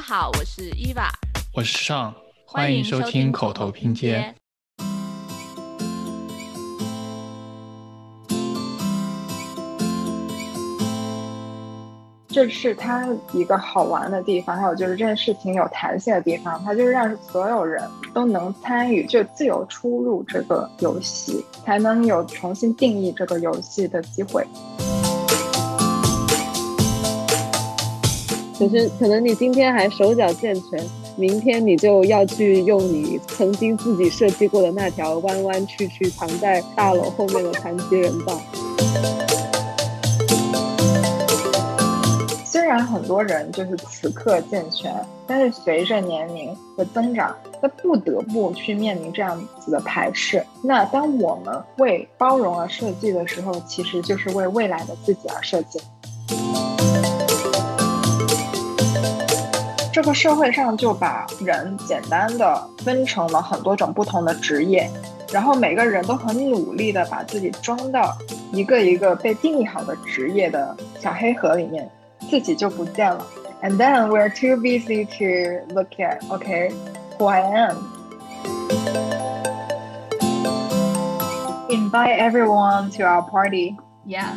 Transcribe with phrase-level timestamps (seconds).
[0.00, 1.10] 家好，我是伊娃，
[1.52, 2.14] 我是尚，
[2.46, 4.34] 欢迎收听口头拼接。。
[12.28, 24.46] 这是它一个好玩的地方，还有就是这件事情有弹性的地方，它就是让所有人都能参与，就自由出入这个游戏，才能有重新定义这个游戏的机会。
[28.60, 38.38] 可是可能你今天还手脚健全，明天你就要去用你曾经自己设计过的那条弯弯曲曲藏在大楼后面的残疾人道。
[42.44, 44.94] 虽然很多人就是此刻健全，
[45.26, 50.44] 但是随着年龄的增长，他不得不去面临这样子的排斥。
[50.62, 55.80] 那当我们为包容而设计的时候，其实就是为未来的自己而设计。
[59.99, 64.89] 这个社会上就把人简单的分成了很多种不同的职业，
[65.31, 68.15] 然后每个人都很努力的把自己装到
[68.51, 71.89] 一个一个被定义好的职业的小黑盒里面，
[72.29, 73.25] 自己就不见了。
[73.61, 76.71] And then we're too busy to look at, okay,
[77.17, 77.77] who I am.
[81.69, 83.75] Invite everyone to our party.
[84.05, 84.35] Yeah，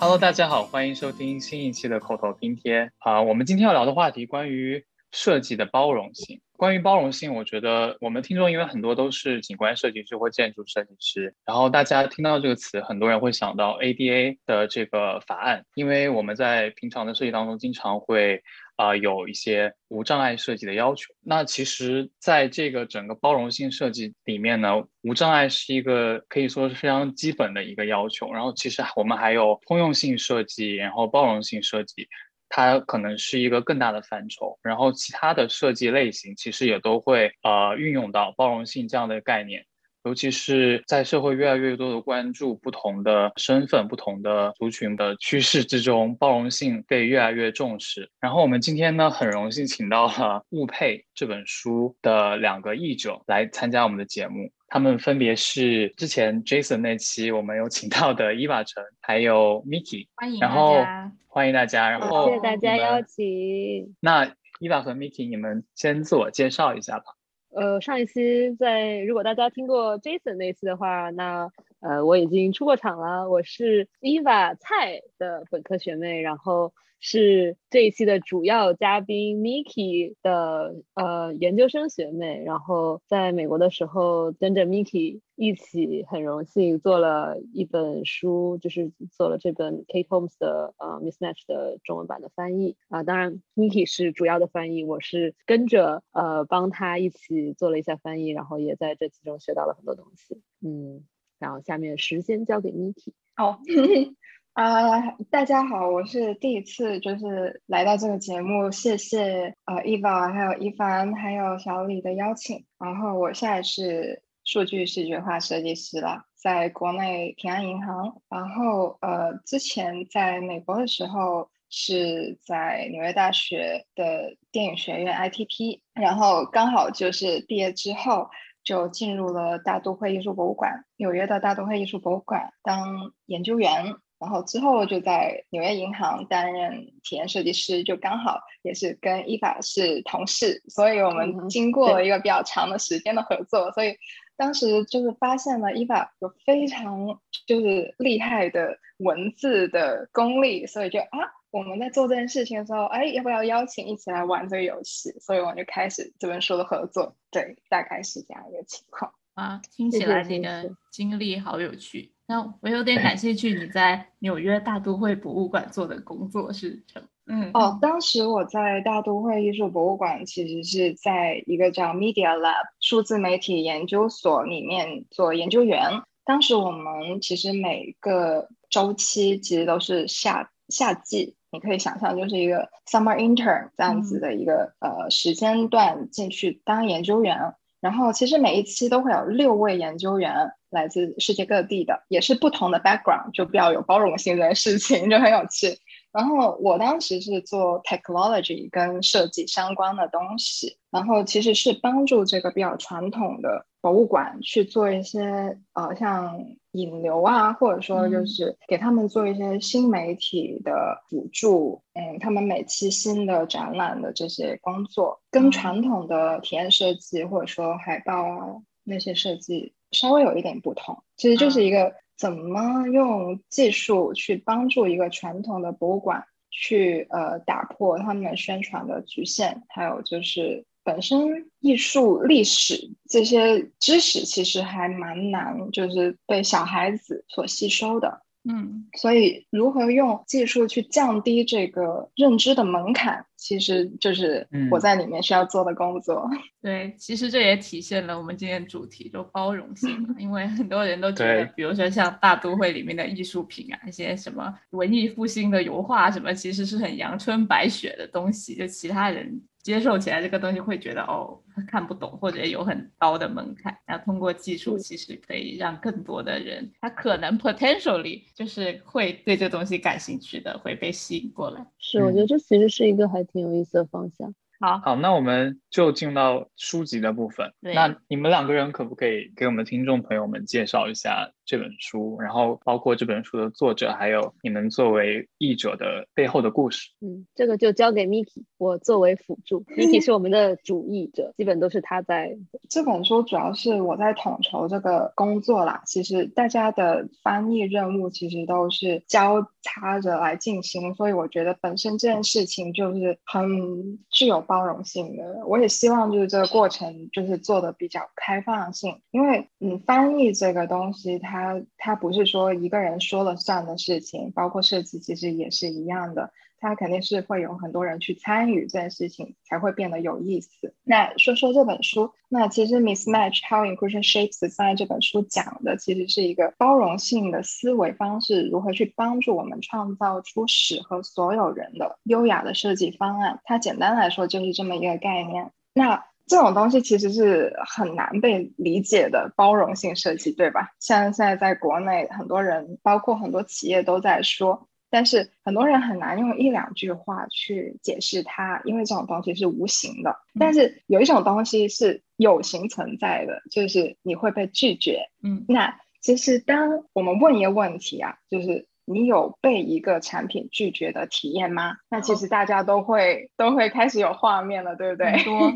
[0.00, 6.40] Hello，大家好，欢迎收听新一期的口头拼贴啊、我们今天要聊的话题关于设计的包容性。
[6.56, 18.42] 关于包容性，我觉得我们听众因为很多都是景观设计师或建筑设计师，然后大家听到这个词，很多人会想到 ADA 的这个法案，因为我们在平常的设计当中经常会
[18.80, 21.12] 啊、有一些无障碍设计的要求。
[21.20, 28.32] 那其实，在这个整个包容性设计里面呢，无障碍是一个可以说是非常基本的一个要求。
[28.32, 32.08] 然后，其实我们还有通用性设计，然后包容性设计，
[32.48, 34.58] 它可能是一个更大的范畴。
[34.62, 39.66] 然后，其他的设计类型其实也都会呃运用到包容性这样的概念。
[40.04, 48.10] 尤其是在社会越来越多的关注不同的身份、不同的族群的趋势之中，包容性被越来越重视。
[48.18, 50.12] 然后我们今天呢，很荣幸请到了
[50.50, 54.50] 《物配》这本书的两个译者来参加我们的节目。
[54.68, 60.06] 他们分别是之前 Jason 那期我们有请到的伊娃陈，还有 Miki。
[60.14, 61.12] 欢迎大然后家。
[61.26, 61.90] 欢迎大家。
[61.90, 63.94] 然后谢谢大家邀请。
[64.00, 67.04] 那伊娃和 Miki，你们先自我介绍一下吧。
[67.52, 71.50] 呃，上一期在如果大家听过 Jason 那期的话，那
[71.80, 92.76] 呃我已经出过场了，我是 Eva 蔡的本科学妹，然后是这一期的主要嘉宾 Miki 的呃研究生学妹，然后在美国的时候跟着 Miki 一起很荣幸做了一本书，就是做了这本 Kate Holmes 的呃 Mismatch 的中文版的翻译。
[92.90, 101.06] 啊、当然 Miki 是主要的翻译，我是跟着呃帮他一起做了一下翻译，然后也在这其中学到了很多东西，嗯，
[101.40, 103.12] 然后下面时间交给 Miki。
[103.36, 103.58] 哦，
[104.52, 112.66] 啊、大家好，我是第一次就是来到这个节目，谢谢呃 Eva 还有一凡还有小李的邀请。
[112.78, 118.20] 然后我现在是数据视觉化设计师了，在国内平安银行。
[118.28, 128.28] 然后呃，之前在美国的时候是在纽约大学的电影学院 ITP，然后刚好就是毕业之后。
[128.62, 143.96] 就进入了大都会艺术博物馆，纽约的大都会艺术博物馆当研究员，然后之后就在纽约银行担任体验设计师，就刚好也是跟伊法是同事，所以我嗯们经过了一个比较长的时间的合作，所以
[144.36, 151.39] 当时就是发现了伊法有非常就是厉害的文字的功力，所以就啊。
[151.50, 155.10] 我们在做这件事情的时候，哎，要不要邀请一起来玩这个游戏？
[155.20, 157.16] 所以我们就开始这本书的合作。
[157.30, 159.12] 对，大概是这样一个情况。
[159.34, 162.12] 啊，听起来你谢的经历好有趣。
[162.26, 167.08] 那我有点感兴趣你在纽约大都会博物馆做的工作是什么？
[167.26, 175.80] 嗯，哦，当时我在大都会艺术博物馆，其实是在一个叫 Media Lab 数字媒体研究所里面做研究员。
[176.24, 187.54] 当时我们其实每个周期其实都是夏夏季，你可以想象就是一个 summer intern 这样子的一个、呃时间段进去当研究员。
[187.80, 195.78] 然后其实每一期都会有六位研究员来自世界各地的，也是不同的 background，就比较有包容性这件事情就很有趣。
[196.12, 218.46] 然后我当时是做 technology 跟设计相关的东西，然后其实是帮助这个比较传统的博物馆去做一些呃像引流啊，或者说就是给他们做一些新媒体的辅助，嗯，他们每期新的展览的这些工作，跟传统的体验设计或者说海报啊
[218.82, 221.94] 那些设计稍微有一点不同，其实就是一个。
[222.20, 229.62] 怎么用技术去帮助一个传统的博物馆去呃打破他们宣传的局限？
[229.70, 238.20] 还有就是本身艺术历史这些知识其实还蛮难，就是被小孩子所吸收的。
[238.44, 246.28] 嗯，所以如何用技术去降低这个认知的门槛，其实就是我在里面需要做的工作。
[246.60, 259.40] 对，其实这也体现了我们今天主题就包容性嘛，因为很多人都觉得，比如说像大都会里面的艺术品啊，一些什么文艺复兴的油画什么，其实是很阳春白雪的东西，就其他人。
[259.62, 271.66] 接受起来这个东西会觉得哦看不懂或者有很高的门槛，那通过技术其实可以让更多的人他可能 potentially 就是会对这个东西感兴趣的会被吸引过来。
[271.78, 274.34] 是，我觉得这其实是一个还挺有意思的方向。
[274.60, 277.50] 好好，那我们就进入到书籍的部分。
[277.60, 286.90] 那你们两个人可不可以给我们听众朋友们介绍一下这本书，然后包括这本书的作者，还有你们作为译者的背后的故事？
[287.00, 289.64] 嗯，这个就交给 Miki，我作为辅助。
[289.64, 292.36] Miki 是我们的主译者，基本都是他在。
[292.68, 295.82] 这本书主要是我在统筹这个工作啦。
[295.86, 304.44] 其实大家的翻译任务其实都是交叉着来进行，所以我觉得本身这件事情就是很具有。
[304.50, 311.39] 包容性的，我也希望就是这个过程就是做的比较开放性，因为嗯，翻译这个东西，它
[311.76, 316.32] 它不是说一个人说了算的事情，包括设计其实也是一样的。
[316.62, 320.74] 它肯定是会有很多人去参与这件事情，才会变得有意思。
[320.84, 333.40] 那说说这本书，那其实《Mismatch: How Inclusion Shapes Design》这本书讲的其实是一个包容性的思维方式，如何去帮助我们创造出适合所有人的优雅的设计方案。
[333.44, 335.52] 它简单来说就是这么一个概念。
[335.72, 340.70] 那这种东西其实是很难被理解的包容性设计，对吧？
[340.78, 344.68] 像现在在国内，很多人包括很多企业都在说。
[344.92, 350.16] 但是很多人很难用一两句话去解释它，因为这种东西是无形的。
[350.38, 355.08] 但是有一种东西是有形存在的，就是你会被拒绝。
[355.22, 361.76] 嗯，那其实当我们问一个问题啊，就是你有被一个产品拒绝的体验吗？
[361.88, 365.22] 那其实大家都会都会开始有画面了，对不对？
[365.24, 365.52] 多。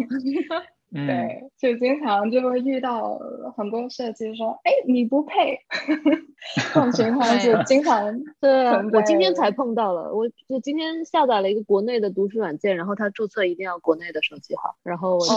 [0.94, 3.19] 对，就经常就会遇到
[3.56, 5.58] 很多设计说：“哎，你不配。”
[6.73, 8.14] 这种情况就经常。
[8.41, 15.35] 对啊，我今天才碰到了，我就今天下载了一个国内的读书软件，然后它注册一定要国内的手机号，然后我就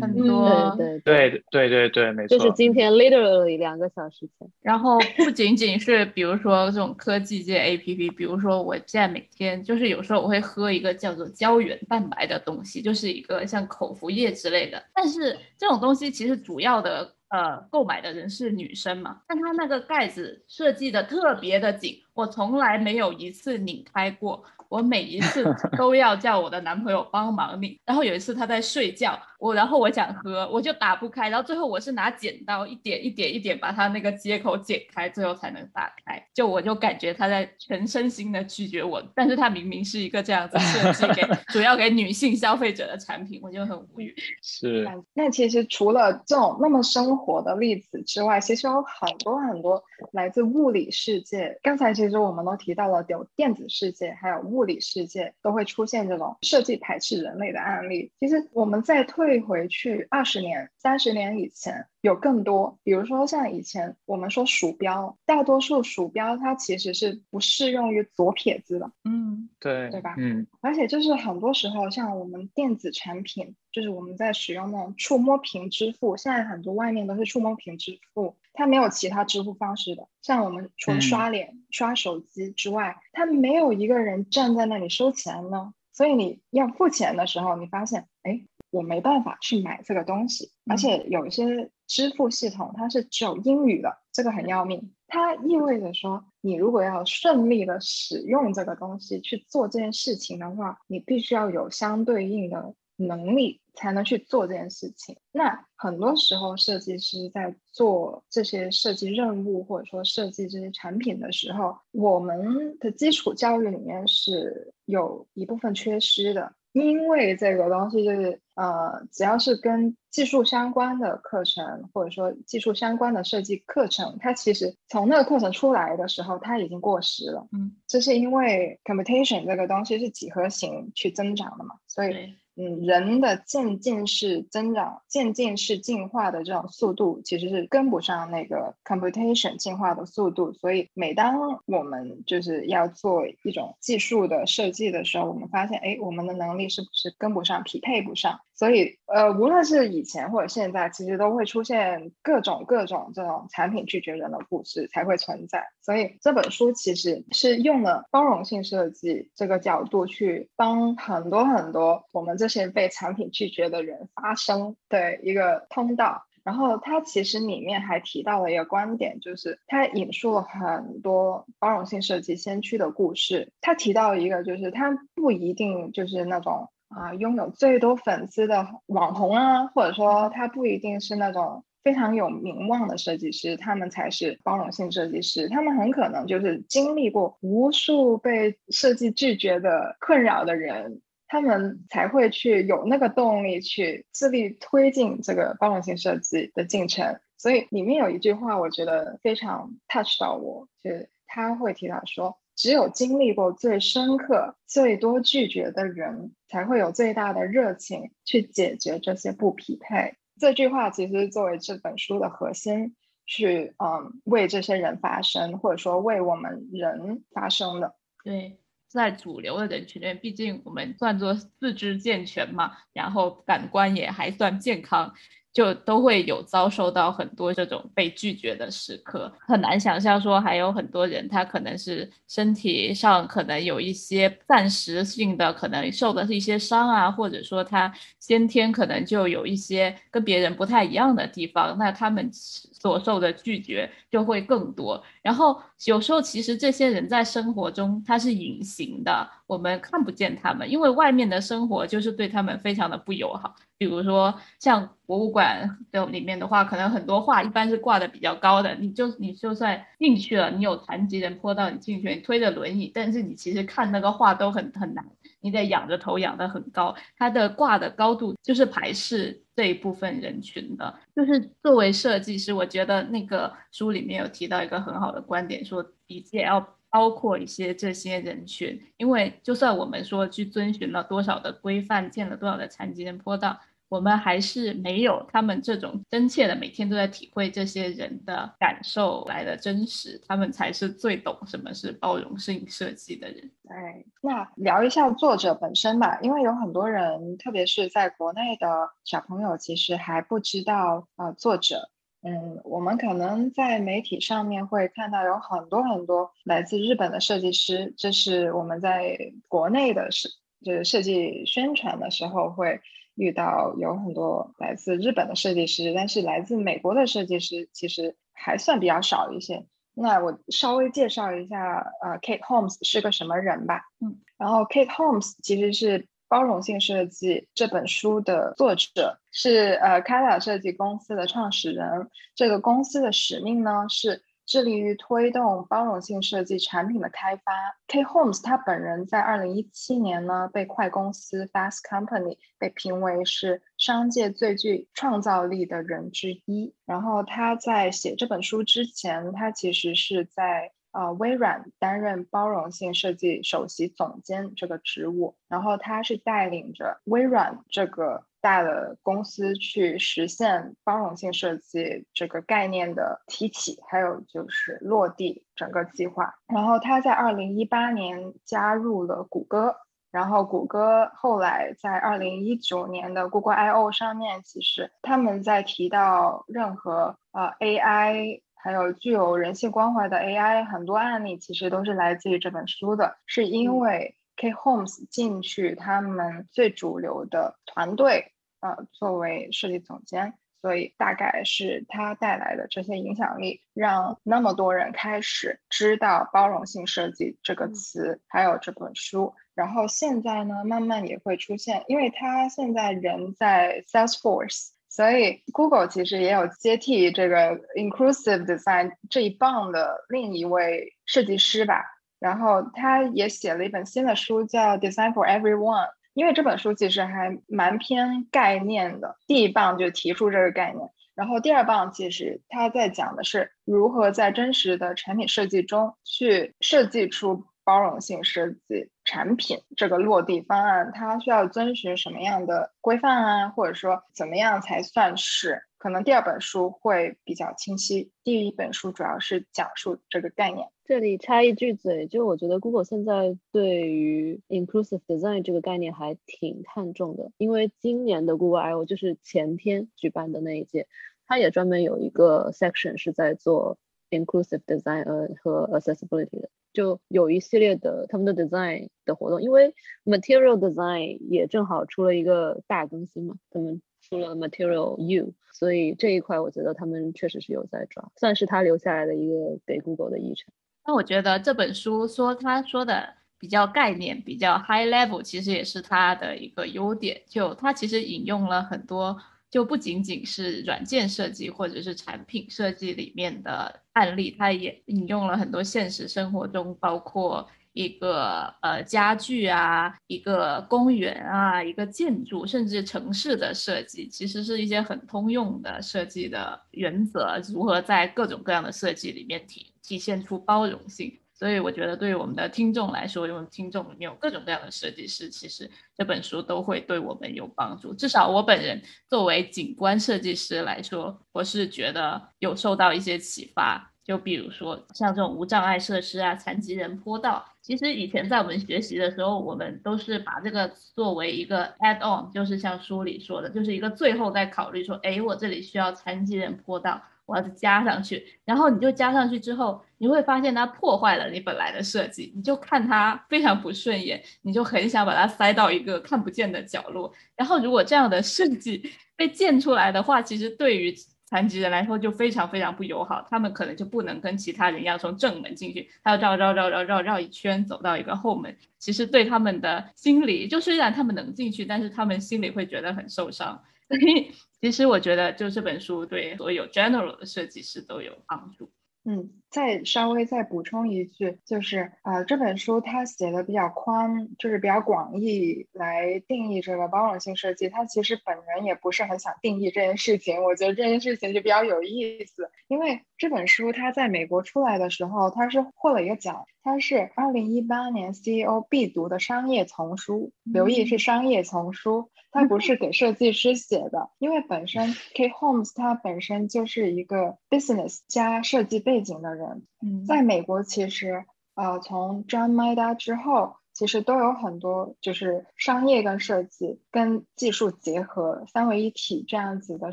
[0.00, 0.74] 很多。
[0.76, 2.38] 对对对对对，没错。
[2.38, 4.48] 就是今天 literally 两个小时前。
[4.62, 24.44] 然后 不仅仅是比如说这种科技界 APP，比如说我现在每天就是有时候我会喝一个叫做胶原蛋白的东西，就是一个像口服液之类但是这种东西其实主要的呃购买的人是女生嘛，但它那个盖子设计的特别的紧，我从来没有一次拧开过。
[24.68, 25.44] 我每一次
[25.76, 36.22] 都要叫我的男朋友帮忙拧，然后有一次他在睡觉，我然后我想喝，我就打不开，然后最后我是拿剪刀一点一点一点把他那个接口剪开，最后才能打开。
[36.34, 44.14] 就我就感觉他在全身心的拒绝我，但是他明明是一个这样子设计给 主要给女性消费者的产品，我就很无语。
[44.42, 44.86] 是。
[45.14, 49.82] 那其实除了这种那么生活的例子之外，其实有很多很多
[50.12, 51.58] 来自物理世界。
[51.62, 54.57] 刚才其实我们都提到了有电子世界，还有物。
[54.58, 58.10] 物理世界都会出现这种设计排斥人类的案例。
[58.18, 62.76] 其实我们再退回去二十年、三十年以前，有更多。
[62.82, 68.90] 比如说像以前我们说鼠标，大多数鼠标它其实是不适用于左撇子的。
[69.04, 70.16] 嗯，对，对吧？
[70.18, 70.44] 嗯。
[70.60, 78.34] 而且就是很多时候，像我们电子产品，就是我们在使用那种触摸屏支付，现在很多外面都是触摸屏支付。
[78.58, 85.72] 它没有其他支付方式的，像我们除了刷脸、刷手机之外，它没有一个人站在那里收钱呢。
[85.92, 90.50] 所以你要付钱的时候，你发现，哎，我没办法去买这个东西。
[90.68, 94.92] 而且有一些支付系统它是只有英语的，这个很要命。
[95.06, 103.60] 它意味着说，你如果要顺利的使用这个东西去做这件事情的话，你必须要有相对应的能力。
[103.78, 105.16] 才能去做这件事情。
[105.30, 116.52] 那很多时候，设计师在做这些设计任务或者说设计这些产品的时候，我们的基础教育里面是有一部分缺失的。
[116.72, 127.48] 因为这个东西就是，呃，只要是跟技术相关的课程，或者说技术相关的设计课程，它其实从那个课程出来的时候，它已经过时了。
[127.52, 132.34] 嗯，这是因为 computation 这个东西是几何型去增长的嘛，所以。
[132.60, 140.52] 嗯，人的渐进式增长、渐进式进化的这种速度，其实是跟不上那个 computation 进化的速度。
[140.52, 148.40] 所以，每当我们就是要做一种技术的设计的时候，我们发现，哎，我们的能力是不是跟不上、匹配不上？
[148.58, 155.64] 所以，呃，无论是以前或者现在，其实都会出现各种各种这种产品拒绝人的故事才会存在。
[155.80, 166.24] 所以，这本书其实是用了包容性设计这个角度去帮很多很多我们这些被产品拒绝的人发声的一个通道。
[166.42, 173.52] 然后，它其实里面还提到了一个观点，就是它引述了很多包容性设计先驱的故事。
[173.60, 176.68] 他提到一个，就是它不一定就是那种。
[176.88, 185.48] 啊，拥有最多粉丝的网红啊，或者说他不一定是那种非常有名望的设计师，他们才是包容性设计师。
[185.48, 197.20] 他们很可能就是经历过无数被设计拒绝的困扰的人，他们才会去有那个动力去自力推进这个包容性设计的进程。
[197.36, 202.38] 所以里面有一句话，我觉得非常 touch 到我，就是他会提到说。
[202.58, 210.16] 只有经历过最深刻、最多拒绝的人，才会有最大的热情去解决这些不匹配。
[210.40, 212.96] 这句话其实作为这本书的核心，
[213.26, 217.94] 去嗯为这些人发声，或者说为我们人发声的。
[218.24, 225.14] 对，在主流的人群里面，毕竟我们算作四肢健全嘛，然后感官也还算健康。
[225.58, 245.02] 就都会有遭受到很多这种被拒绝的时刻，很难想象说还有很多人他可能是身体上可能有一些暂时性的可能受的是一些伤啊，或者说他先天可能就有一些跟别人不太一样的地方，那他们所受的拒绝就会更多。
[245.22, 253.54] 然后有时候其实这些人在生活中他是隐形的，我们看不见他们，因为外面的生活就是对他们非常的不友好。
[253.78, 265.06] 比如说像博物馆的里面的话，可能很多画一般是挂的比较高的，你就你就算进去了，你有残疾人坡道，你进去你推着轮椅，但是你其实看那个画都很很难，
[265.40, 270.94] 你得仰着头仰得很高，它的挂的高度就是排斥这一部分人群的。
[271.14, 276.74] 就是作为设计师，我觉得那个书里面有提到一个很好的观点，说笔记也要。
[276.90, 290.20] 包括一些这些人群，因为就算我们说去遵循了多少的规范，建了多少的残疾人坡道，我们还是没有他们这种真切的每天都在体会这些人的感受来的真实。
[290.28, 293.50] 他们才是最懂什么是包容性设计的人。
[293.68, 301.90] 哎，那聊一下作者本身吧，因为有很多人，特别是在国内的小朋友，其实还不知道啊作者。
[302.22, 309.16] 嗯，我们可能在媒体上面会看到有很多很多来自日本的设计师，这是我们在
[309.46, 310.28] 国内的设
[310.64, 312.80] 就是设计宣传的时候会
[313.18, 319.66] 遇到有很多来自日本的设计师，但是来自美国的设计师其实还算比较少一些。
[319.94, 323.82] 那我稍微介绍一下，呃，Kate Holmes 是个什么人吧。
[324.00, 326.06] 嗯，然后 Kate Holmes 其实是。
[326.30, 332.06] 包容性设计这本书的作者是呃开拉设计公司的创始人。
[332.34, 337.52] 这个公司的使命呢是致力于推动包容性设计产品的开发。
[337.86, 346.74] K Holmes 他本人在二零一七年呢被快公司 Fast Company 被评为是商界最具创造力的人之一。
[346.86, 350.72] 然后他在写这本书之前，他其实是在。
[350.92, 366.34] 呃，微软担任包容性设计首席总监这个职务，然后他是带领着微软这个大的公司去实现包容性设计这个概念的提起，还有就是落地整个计划。
[366.46, 369.76] 然后他在二零一八年加入了谷歌，
[370.10, 378.40] 然后谷歌后来在二零一九年的 Google I O 上面，其实他们在提到任何呃 AI。
[378.60, 399.34] 还有具有人性关怀的 AI，很多案例其实都是来自于这本书的，是因为 K Holmes 进去他们最主流的团队，呃，作为设计总监，所以大概是他带来的这些影响力，让那么多人开始知道包容性设计这个词，还有这本书。
[399.54, 411.84] 然后现在呢，慢慢也会出现，因为他现在人在 Salesforce，所以 Google 其实也有接替这个 Inclusive Design 这一棒的另一位设计师吧。
[412.18, 415.88] 然后他也写了一本新的书，叫 Design for Everyone。
[416.14, 435.62] 因为这本书其实还蛮偏概念的，第一棒就提出这个概念，然后第二棒其实他在讲的是如何在真实的产品设计中去设计出包容性设计产品这个落地方案，它需要遵循什么样的规范啊，或者说怎么样才算是？
[435.78, 440.68] 可能第二本书会比较清晰，第一本书主要是讲述这个概念。
[440.84, 450.86] 这里插一句嘴，就我觉得 Google 现在对于 inclusive design 这个概念还挺看重的，因为今年的 Google I/O 就是前天举办的那一届，
[451.26, 453.78] 它也专门有一个 section 是在做
[454.10, 455.04] inclusive design
[455.42, 470.54] 和 accessibility 的，就有一系列的他们的 design 的活动，因为 material design 也正好出了一个大更新嘛，他们出了 material U，所以这一块我觉得他们确实是有在抓，算是他留下来的一个给 Google 的遗产。
[470.86, 477.20] 那我觉得这本书说他说的比较概念，比较 high level，其实也是他的一个优点。
[477.26, 479.18] 就他其实引用了很多，
[479.50, 499.72] 就不仅仅是软件设计或者是产品设计里面的案例，它也引用了很多现实生活中，包括一个呃家具啊，一个公园啊，一个建筑，甚至城市的设计，其实是一些很通用的设计的原则，如何在各种各样的设计里面体。
[499.80, 507.94] 体现出包容性，所以我觉得对于我们的听众来说，因为听众里面有各种各样的设计师，其实这本书都会对我们有帮助。
[507.94, 513.92] 至少我本人作为景观设计师来说，我是觉得有受到一些启发。
[514.02, 527.02] 就比如说像这种无障碍设施啊、残疾人坡道，其实以前在我们学习的时候，我们都是把这个作为一个 add on，就是像书里说的，就是一个最后再考虑说，哎，我这里需要残疾人坡道。
[527.28, 537.12] 我要加上去，然后你就加上去之后，你会发现它破坏了你本来的设计，你就看它非常不顺眼，你就很想把它塞到一个看不见的角落。
[537.36, 540.94] 然后如果这样的设计被建出来的话，其实对于
[541.26, 548.56] 残疾人来说就非常非常不友好，他们可能就不能跟其他人一样从正门进去，他要绕绕绕绕绕绕一圈走到一个后门。
[548.78, 553.62] 其实对他们的心理，就虽然他们能进去，但是他们心里会觉得很受伤。
[553.88, 558.70] 所以，其实我觉得，就这本书对所有 general 的设计师都有帮助。
[559.04, 567.68] 嗯，再稍微再补充一句，就是呃，这本书它写的比较宽，就是比较广义来定义这个包容性设计。
[567.68, 572.50] 它其实本人也不是很想定义这件事情，我觉得这件事情就比较有意思。
[572.68, 582.10] 因为这本书它在美国出来的时候，它是获了一个奖，它是二零一八年 CEO 必读的商业丛书，留意是商业丛书。
[582.30, 589.37] 它不是给设计师写的，因为本身 K Holmes 他本身就是一个 business 加设计背景的人。
[589.82, 591.24] 嗯，在美国其实，
[591.54, 599.92] 呃，从 John Maeda 之后，其实都有很多就是商业跟设计跟技术结合三位一体这样子的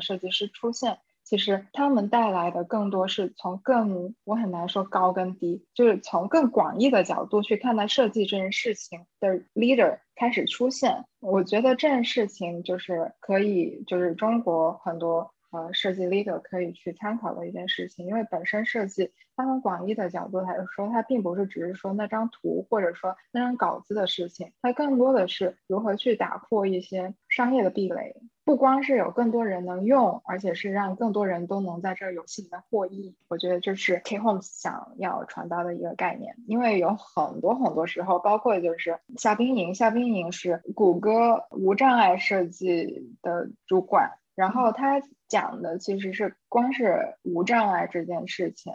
[0.00, 0.98] 设计师出现。
[1.28, 11.04] 其实他们带来的更多是从更我很难说高跟低，就是从更广义的角度去看待设计这件事情的 leader 开始出现。
[11.18, 28.14] 我觉得这件事情就是可以，就是中国很多呃设计 leader 可以去参考的一件事情，因为本身设计它从广义的角度来说，它并不是只是说那张图或者说那张稿子的事情，它更多的是如何去打破一些商业的壁垒。
[28.44, 33.16] 不光是有更多人能用，而且是让更多人都能在这个游戏里面获益。
[33.26, 36.36] 我觉得这是 K Holmes 想要传达的一个概念。
[36.46, 48.72] 因为有很多很多时候，包括就是夏冰莹，夏冰莹是谷歌无障碍设计的主管，然后他讲的其实是光是无障碍这件事情。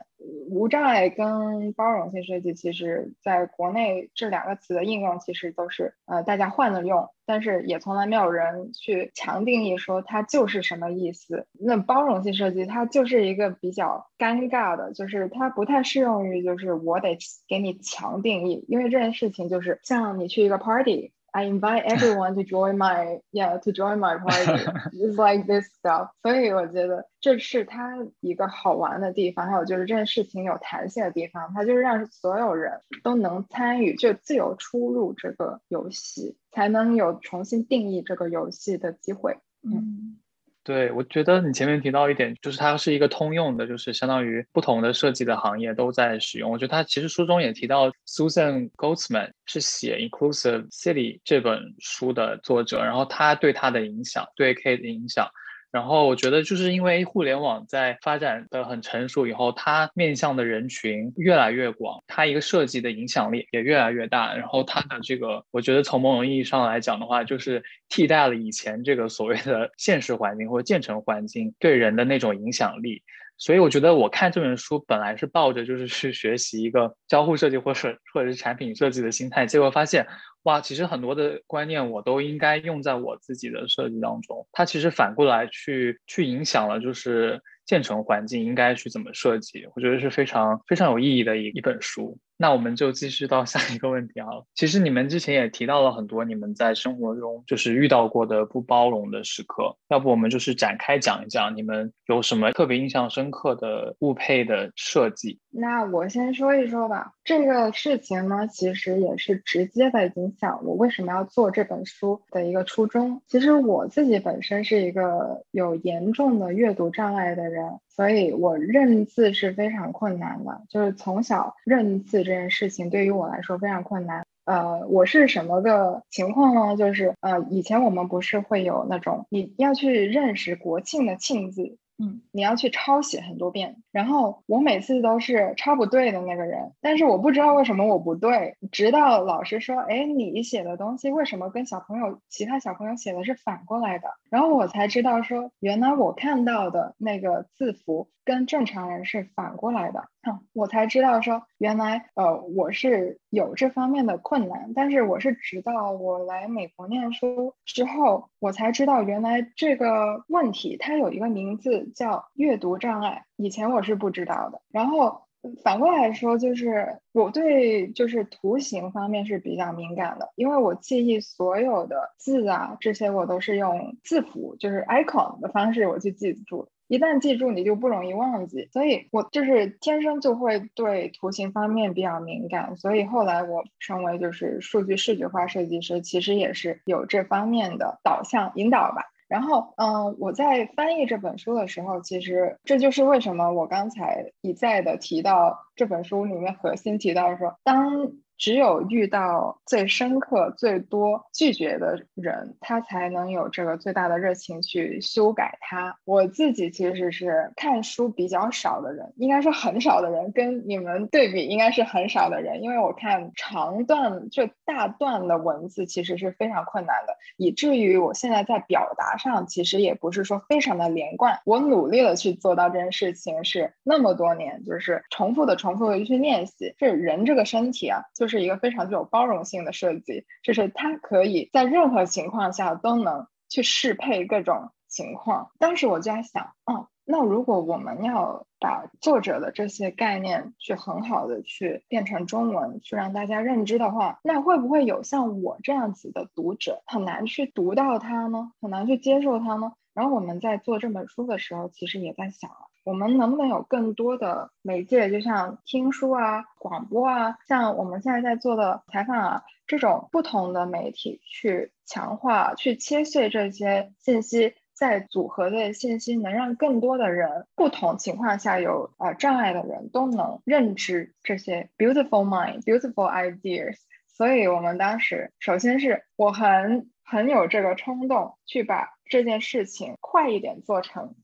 [0.50, 11.48] 无障碍跟包容性设计，其实在国内这两个词的应用其实都是呃大家换了用，但是也从来没有人去强定义说它就是什么意思。
[11.54, 21.14] 那包容性设计它就是一个比较尴尬的，就是它不太适用于就是我得给你强定义，因为这件事情就是像你去一个 party。
[21.34, 24.66] I invite everyone to join my yeah to join my party.
[24.94, 26.10] It's like this stuff.
[26.22, 39.38] 所以我觉得这是它一个好玩的地方，还有就是这件事情有弹性的地方，它就是让所有人都能参与，就自由出入这个游戏，才能有重新定义这个游戏的机会。
[39.64, 40.18] 嗯，
[40.64, 46.52] 对，我觉得你前面提到一点，就是它是一个通用的，就是相当于不同的设计的行业都在使用。
[46.52, 55.28] 我觉得它其实书中也提到，Susan Goldsman 是写《Inclusive City》这本书的作者，然后他对他的影响，对 Kate 的影响。
[55.72, 64.36] 然后我觉得，就是因为互联网在发展的很成熟以后，它面向的人群越来越广，它一个设计的影响力也越来越大。
[64.36, 73.02] 然后它的这个，我觉得从某种意义上来讲的话，就是替代了以前这个所谓的现实环境或者建成环境对人的那种影响力。
[73.42, 80.06] 所以我觉得我看这本书本来是抱着就是去学习一个交互设计或者或者是产品设计的心态，结果发现
[80.44, 84.48] 哇，其实很多的观念我都应该用在我自己的设计当中。
[84.52, 92.20] 它其实反过来去去影响了就是建成环境应该去怎么设计，我觉得是非常非常有意义的一一本书。
[92.42, 94.26] 那我们就继续到下一个问题啊。
[94.56, 105.40] 其实你们之前也提到了很多你们在生活中就是遇到过的不包容的时刻，要不我们就是展开讲一讲你们有什么特别印象深刻的物配的设计？
[105.52, 107.12] 那我先说一说吧。
[107.24, 113.22] 这个事情呢，其实也是直接的影响我为什么要做这本书的一个初衷。
[113.28, 117.64] 其实我自己本身是一个有严重的阅读障碍的人。
[117.96, 124.26] 所以，我认字是非常困难的，就是从小认字这件事情对于我来说非常困难。
[124.46, 126.76] 呃，我是什么个情况呢？
[126.78, 131.78] 就是呃，以前我们不是会有那种你要去认识国庆的庆字。
[132.02, 150.08] 嗯，你要去抄写很多遍，然后我每次都是抄不对的那个人，但是我不知道为什么我不对，直到老师说，哎，你写的东西为什么跟小朋友其他小朋友写的是反过来的，然后我才知道说，原来我看到的那个字符跟正常人是反过来的。
[150.54, 164.62] 我才知道说，原来呃我是有这方面的困难，但是我是直到我来美国念书之后，我才知道原来这个问题它有一个名字叫阅读障碍，以前我是不知道的。
[164.70, 165.24] 然后
[165.62, 176.70] 反过来说，就是我对就是图形方面是比较敏感的，因为我记忆所有的字啊这些我都是用字符，就是 icon 的方式我去记住。
[176.92, 189.06] 一旦记住，你就不容易忘记，所以我就是天生就会对图形方面比较敏感，所以后来我成为就是数据视觉化设计师，其实也是有这方面的导向引导吧。
[189.30, 198.12] 然后，嗯，我在翻译这本书的时候，其实这就是为什么我刚才一再的提到这本书里面核心提到说，当。
[198.42, 205.96] 只有遇到最深刻、最多拒绝的人，他才能有这个最大的热情去修改它。
[206.06, 212.64] 我自己其实是看书比较少的人，应该是很少的人，跟你们对比应该是很少的人。
[212.64, 221.40] 因为我看长段就大段的文字其实是非常困难的，以至于我现在在表达上其实也不是说非常的连贯。
[221.46, 226.74] 我努力的去做到这件事情，是那么多年，就是重复的、重复的去练习。
[226.80, 228.31] 这人这个身体啊，就是。
[228.32, 235.52] 是一个非常具有包容性的设计，就是它可以在任何情况下都能去适配各种情况。
[235.60, 248.54] 当时我就在想，嗯，那如果我们要把作者的这些概念去很好的去变成中文，去让大家认知的话，那会不会有像我这样子的读者很难去读到它呢？
[248.62, 249.74] 很难去接受它呢？
[249.94, 252.50] 然后我们在做这本书的时候，其实也在想。
[252.84, 273.78] 我们能不能有更多的媒介，就像听书啊、广播啊，像我们现在在做的采访啊，这种不同的媒体去强化、去切碎这些信息，再组合的信息，能让更多的人，不同情况下有呃障碍的人都能认知这些 beautiful mind、beautiful ideas。
[274.08, 281.16] 所以，我们当时首先是我很很有这个冲动，去把这件事情快一点做成。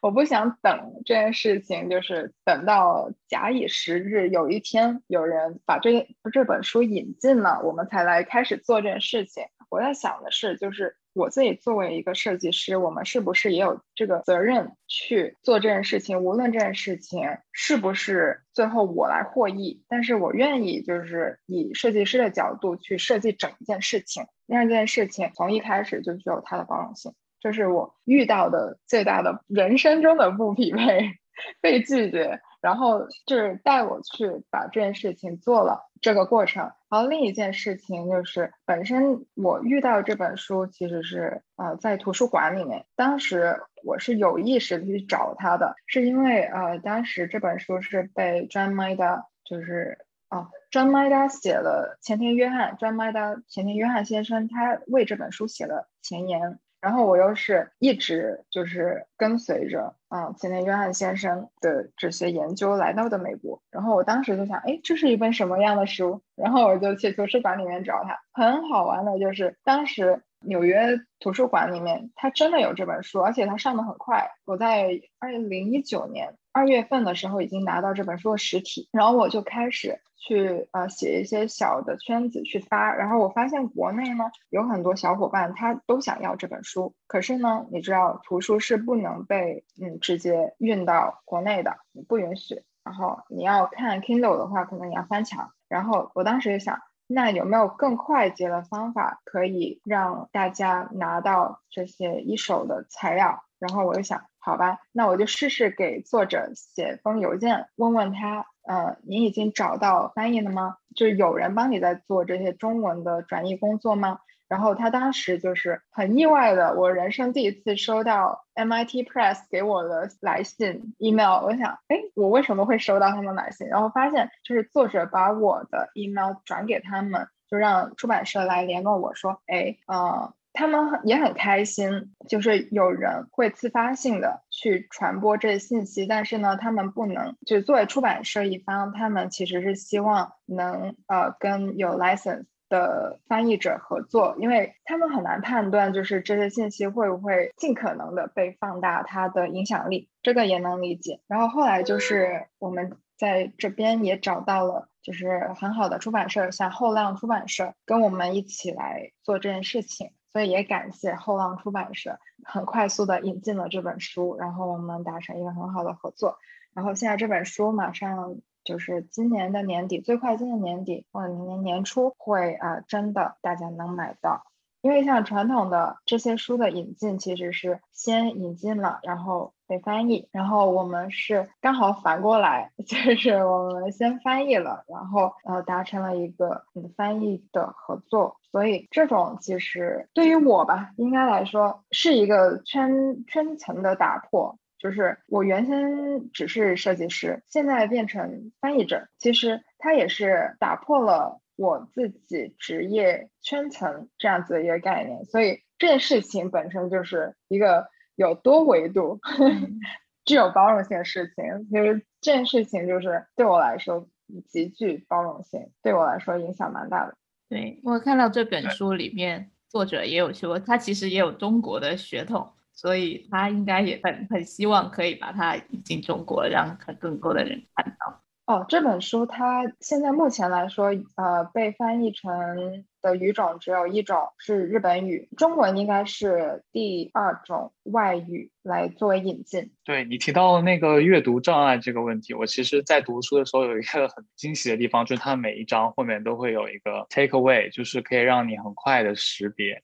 [0.00, 9.44] 我不想等这件事情，就是等到假以时日，有一天有人把这这本书引进了，我们才来开始做这件事情。
[9.68, 16.24] 我在想的是，就是我自己作为一个设计师，我们是不是也有这个责任去做这件事情？
[16.24, 27.12] 无论这件事情是不是最后我来获益，但是我愿意就是以设计师的角度去设计整件事情，让这件事情从一开始就具有它的包容性。
[27.40, 31.12] 这是我遇到的最大的人生中的不匹配，
[31.60, 36.70] 被拒绝，然后就是带我去把这件事情做了这个过程。
[36.90, 49.98] 然后另一件事情就是，本身我遇到这本书其实是呃在图书馆里面，当时我是有意识的去找它的，是因为呃当时这本书是被 John Maida 就是
[50.28, 56.58] 啊 John Maida 写了前田约翰，John Maida 前田约翰先生他为这本书写了前言。
[56.80, 66.22] 然后我又是一直就是跟随着啊前田约翰先生的这些研究来到的美国，然后我当时就想，哎，这是一本什么样的书？
[66.36, 68.18] 然后我就去图书馆里面找他。
[68.32, 74.30] 很好玩的就是当时纽约图书馆里面它真的有这本书，而且它上的很快。
[74.44, 80.00] 我在二零一九年二月份的时候已经拿到这本书的实体，然后我就开始。
[80.22, 92.62] 去呃写一些小的圈子去发，然后我发现国内呢有很多小伙伴他都想要这本书，可是呢你知道图书是不能被嗯直接运到国内的，不允许。
[92.84, 95.52] 然后你要看 Kindle 的话，可能你要翻墙。
[95.70, 96.78] 然后我当时就想，
[97.12, 103.42] 那有没有更快捷的方法可以让大家拿到这些一手的材料？
[103.58, 108.46] 然后我就想，好吧，那我就试试给作者写封邮件，问问他。
[108.62, 110.76] 呃，你已经找到翻译了吗？
[110.94, 114.20] 就是有人帮你在做这些中文的转译工作吗？
[114.50, 121.42] 然后他当时就是很意外的，我人生第一次收到 MIT Press 给我的来信 email。
[121.44, 123.66] 我想，哎，我为什么会收到他们来信？
[123.68, 130.34] 然后发现就是作者把我的 email 转给他们，就让出版社来联络我说，哎，呃。
[130.52, 151.20] 他们也很开心，就是有人会自发性的去传播这信息，但是呢，他们不能，就作为出版社一方，他们其实是希望能呃跟有 license 的翻译者合作，因为他们很难判断就是这些信息会不会尽可能的被放大它的影响力，这个也能理解。
[151.26, 160.12] 然后后来就是我们在这边也找到了就是很好的出版社，像后浪出版社，跟我们一起来做这件事情。
[160.32, 166.38] 所以也感谢后浪出版社很快速的引进了这本书，然后我们达成一个很好的合作。
[166.72, 168.36] 然后现在这本书马上
[168.70, 174.44] 就是今年的年底，最快今年年底或者明年年初会啊真的大家能买到。
[174.80, 186.62] 因为像传统的这些书的引进，其实是先引进了，然后被翻译，然后我们是刚好反过来， 就是我们先翻译了，然后呃达成了一个
[186.96, 201.40] 翻译的合作，所以这种其实对于我吧，应该来说是一个圈圈层的打破，就是我原先只是设计师，现在变成翻译者，其实它也是打破了。
[201.56, 209.20] 我自己职业圈层这样子的一个概念，所以这件事情本身就是一个有多维度、
[210.24, 211.44] 具有包容性的事情。
[211.70, 214.08] 其实这件事情就是对我来说
[214.48, 217.14] 极具包容性，对我来说影响蛮大的。
[217.50, 228.22] 对我看到这本书里面，作者也有说，他其实也有中国的血统，所以他应该也很很希望可以把它引进中国，让更多的人看到。
[228.46, 239.70] 哦，这本书它现在目前来说，呃，被翻译成的语种只有一种是日本语，中文应该是第二种外语来作为引进。
[239.84, 249.80] 对你提到那个阅读障碍这个问题，我其实在读书的时候有一个很惊喜的地方，就是它每一章后面都会有一个 take away，就是可以让你很快的识别，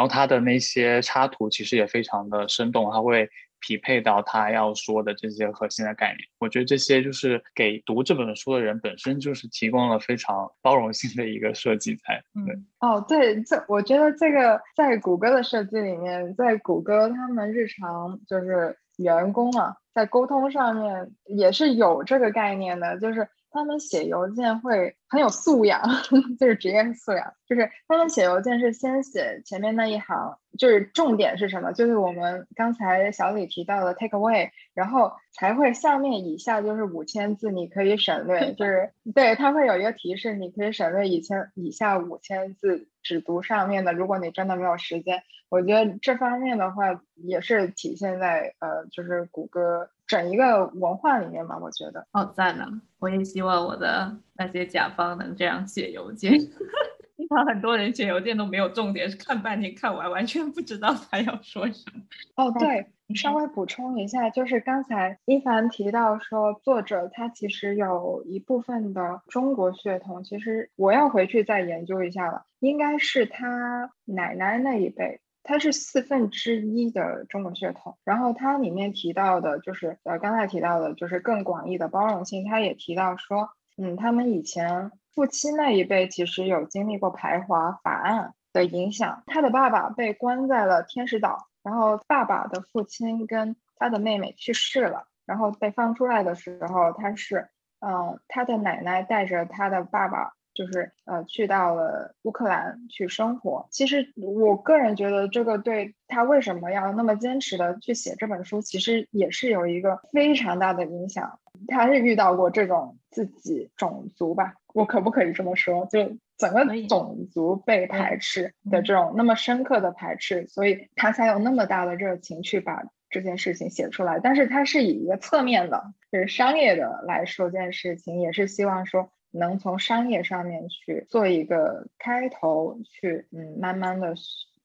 [0.00, 3.28] 然后它的那些插图其实也非常的生动，它会。
[3.62, 12.24] 匹配到他要说的这些核心的概念，我觉得这些就是给读这本书的人本身就是提供了非常包容性的一个设计在。
[12.34, 23.28] 嗯，哦，对，这我觉得这个在谷歌的设计里面，在谷歌他们日常就是员工啊，在沟通上面也是有这个概念的，就是。
[23.50, 25.82] 他们写邮件会很有素养，
[26.38, 27.32] 就是职业素养。
[27.46, 31.72] 就是他们写邮件是先写前面那一行，就是重点是什么？
[31.72, 38.52] 就是我们刚才小李提到的 take away，然后才会下面以下就是五千字，你可以省略。
[38.54, 43.92] 就是对，他会有一个提示，你可以省略以前以下五千字，只读上面的。
[43.92, 49.90] 如果你真的没有时间，我觉得这方面的话也是体现在呃，就是谷歌。
[50.10, 52.68] 整一个文化里面嘛，我觉得好赞啊！
[52.98, 56.32] 我也希望我的那些甲方能这样写邮件。
[57.16, 62.02] 经常很多人写邮件都没有重点，是看半天看完完全不知道他要说什么。
[62.34, 75.20] 哦，对，稍微补充一下，就是刚才一凡提到说，作者他其实有一部分的中国血统，其实我要回去再研究一下了，应该是他奶奶那一辈。
[75.42, 97.48] 它是四分之一的中国血统，然后它里面提到的就是呃刚才提到的就是更广义的包容性，他也提到说，嗯，他们以前父亲那一辈其实有经历过排华法案的影响，他的爸爸被关在了天使岛，然后爸爸的父亲跟他的妹妹去世了，然后被放出来的时候，他是，
[97.80, 100.34] 嗯，他的奶奶带着他的爸爸。
[100.60, 103.66] 就是呃去到了乌克兰去生活。
[103.70, 111.40] 其实我个人觉得，这个对他为什么要那么坚持的去写这本书，其实也是有一个非常大的影响。
[111.68, 115.86] 他是遇到过这种自己种族吧，我可不可以这么说？
[115.86, 124.20] 就整个种族被排斥的这种那么深刻的排斥，所以他才有那么大的热情去把这件事情写出来。
[124.22, 134.14] 但是他是以一个侧面的，就是商业的来说这件事情，也是希望说能从商业上面去做一个开头，去嗯慢慢的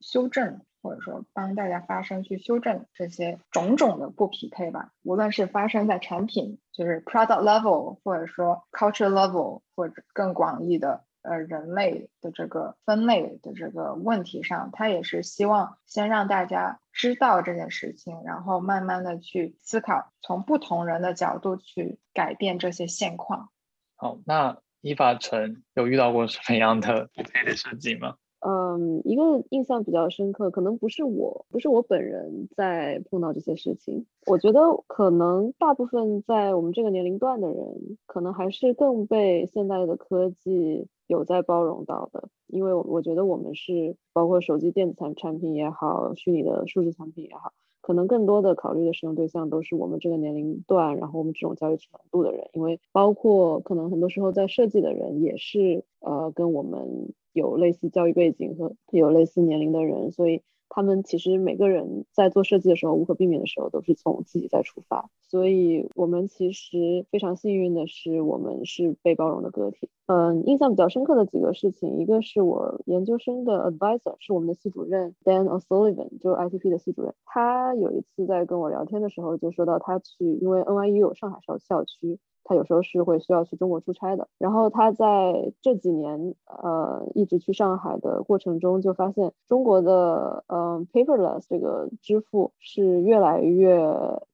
[0.00, 0.60] 修正。
[0.82, 23.50] 或者说帮大家发声去修正这些种种的不匹配吧，无论是发生在产品，就是 product level，或者说 culture level，或者更广义的呃人类的这个分类的这个问题上，他也是希望先让大家知道这件事情，然后慢慢的去思考，从不同人的角度去改变这些现况。
[23.96, 28.16] 好，那依法成有遇到过什么样的不配的设计吗？
[28.40, 34.06] 嗯，一个印象比较深刻，可能不是我，不是我本人在碰到这些事情。
[34.26, 42.28] 我觉得可能大部分在我们这个年龄段的人，可能还是更被现代的科技有在包容到的。
[42.46, 47.52] 因为我觉得我们是包括手机电子产产品也好，虚拟的数字产品也好，
[47.86, 52.48] 可能更多的考虑的使用对象都是我们这个年龄段，然后我们这种教育程度的人。
[52.52, 57.12] 因为包括可能很多时候在设计的人也是呃跟我们。
[57.36, 65.08] 有类似教育背景和有类似年龄的人，所以他们其实每个人在做设计的时候，无可避免的时候都是从自己在出发。
[65.22, 69.88] 所以我们其实非常幸运的是，我们是被包容的个体。
[70.06, 77.14] 嗯，印象比较深刻的几个事情，一个是我研究生的 advisor 是我们的系主任 Dan O'Sullivan，就 ITP 的系主任。
[77.24, 82.18] 他有一次在跟我聊天的时候，就说到他去，因为 NYU 有上海校校区。
[82.48, 93.76] 他有时候是会需要去中国出差的，然后他在这几年，呃，一直去上海的过程中，就发现中国的，嗯，paperless 这个支付是越来越，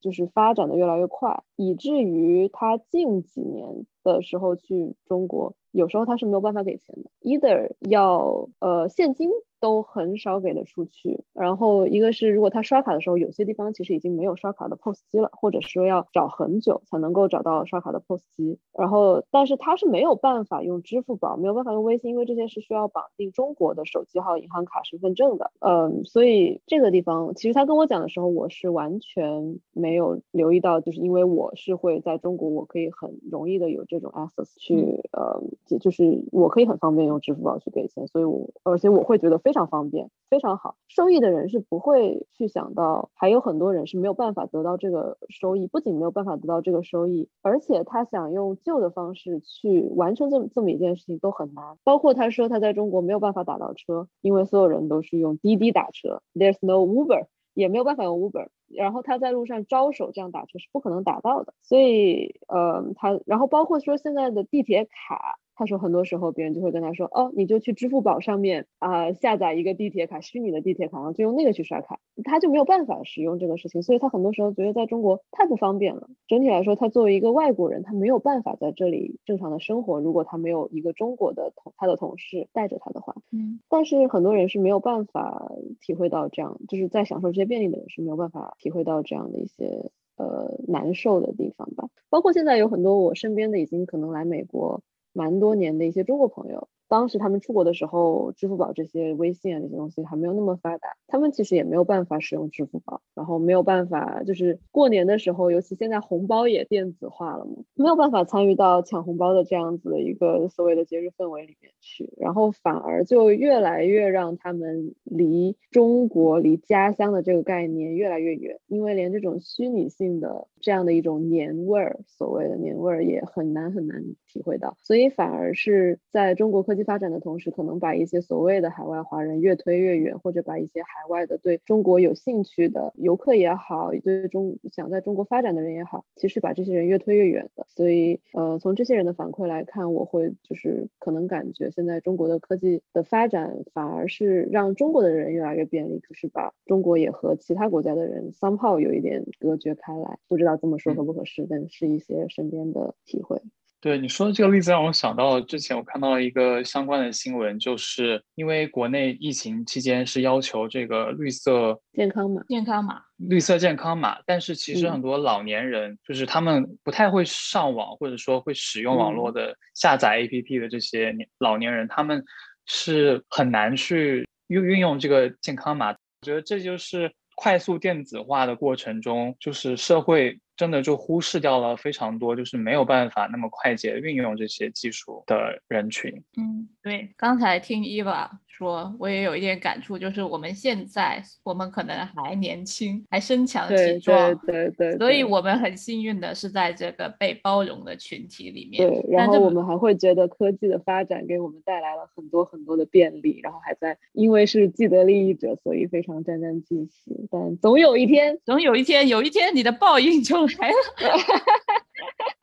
[0.01, 9.31] 就是发展的越来越快，以至于他近几年的时候去中国，有时候他是没有办法给钱的，either 要，呃，现金。
[9.63, 11.23] 都很少给的出去。
[11.33, 18.59] 然后一个是，如果他刷卡的时候，有些地方其实已经没有刷卡的 POS 机了，或者说要找很久才能够找到刷卡的 POS 机。
[18.77, 25.53] 然后，但是他是没有办法用支付宝，没有办法用微信，因为这些是需要绑定中国的手机号、银行卡、身份证的。
[25.61, 34.75] 嗯，所以这个地方其实他跟我讲的时候，我是完全没有留意到，就是因为我是会在中国，我可以很容易的有这种 access 去，
[35.13, 35.41] 呃，
[35.79, 39.52] 就是我可以很方便用支付宝去给钱，所以我而且我会觉得非。
[39.53, 40.77] 非常方便，非常好。
[40.89, 45.67] 受益的人是不会去想到，还有很多人是没有办法得到这个收益。
[45.67, 51.77] 不仅没有办法得到这个收益，而且他想用旧的方式去完成这这么一件事情都很难。
[51.85, 58.49] 包括他说他在中国没有办法打到车，因为所有人都是用滴滴打车，There's no Uber，也没有办法用 Uber。
[58.69, 61.53] 然后他在路上招手这样打车是不可能打到的。
[61.61, 65.39] 所以，呃，他然后包括说现在的地铁卡。
[65.55, 76.09] 他说，很多时候别人就会跟他说，哦，你就去支付宝上面啊下载一个地铁卡，虚拟的地铁卡，然后就用那个去刷卡，他就没有办法使用这个事情，所以他很多时候觉得在中国太不方便了。
[76.27, 83.61] 整体来说，他作为一个外国人，他没有办法在这里正常的生活，如果他没有一个中国的同他的同事带着他的话，嗯。
[83.69, 91.89] 但是很多人是没有办法体会到这样，就是在享受这些便利的人是没有办法体会到这样的一些呃难受的地方吧。
[92.09, 94.83] 包括现在有很多我身边的已经可能来美国。
[95.13, 96.69] 蛮多年的一些中国朋友。
[96.89, 126.83] 当时他们出国的时候，支付宝这些、微信啊这些东西还没有那么发达，他们其实也没有办法使用支付宝，然后没有办法，就是过年的时候，尤其现在红包也电子化了嘛，没有办法参与到抢红包的这样子的一个所谓的节日氛围里面去，然后反而就越来越让他们离中国、离家乡的这个概念越来越远，因为连这种虚拟性的这样的一种年味儿，所谓的年味儿也很难很难体会到，所以反而是在中国科技。
[126.83, 137.65] 发展的同时，可能把一些所谓的海外华人越推越远，或者把一些海外的对中国有兴趣的游客也好，对中想在中国发展的人也好，其实把这些人越推越远的。
[137.69, 150.19] 所以，呃，从这些人的反馈来看，我会就是可能感觉现在中国的科技的发展反而是让中国的人越来越便利，可是把中国也和其他国家的人 somehow 有一点隔绝开来。
[150.27, 153.41] 不知道这么说合不合适，但是一些身边的体会。
[153.83, 164.93] 对你说的这个例子，让我想到之前我看到了一个相关的新闻，就是因为国内疫情期间是要求这个绿色健康码，健康码，绿色健康码，但是其实嗯。
[164.93, 172.25] 很多老年人就是他们不太会上网，或者说会使用网络的下载 APP 的这些年老年人，他们
[172.67, 175.91] 是很难去运运用这个健康码。
[175.91, 186.23] 我觉得这就是快速电子化的过程中，就是社会真的就忽视掉了非常多，就是没有办法那么快捷运用这些技术的人群。
[186.37, 188.31] 嗯，对，刚才听伊娃
[188.63, 198.89] 说，我也有一点感触，就是我们现在我们可能还年轻，还身强体壮对，对对，所以我们很幸运的是在这个被包容的群体里面。
[198.89, 207.27] 对，然后我们还会觉得科技的发展给我们带来了很多很多的便利，然后还在因为是既得利益者，所以非常沾沾自喜。
[207.31, 210.77] 但总有一天，总有一天，有一天你的报应就来了。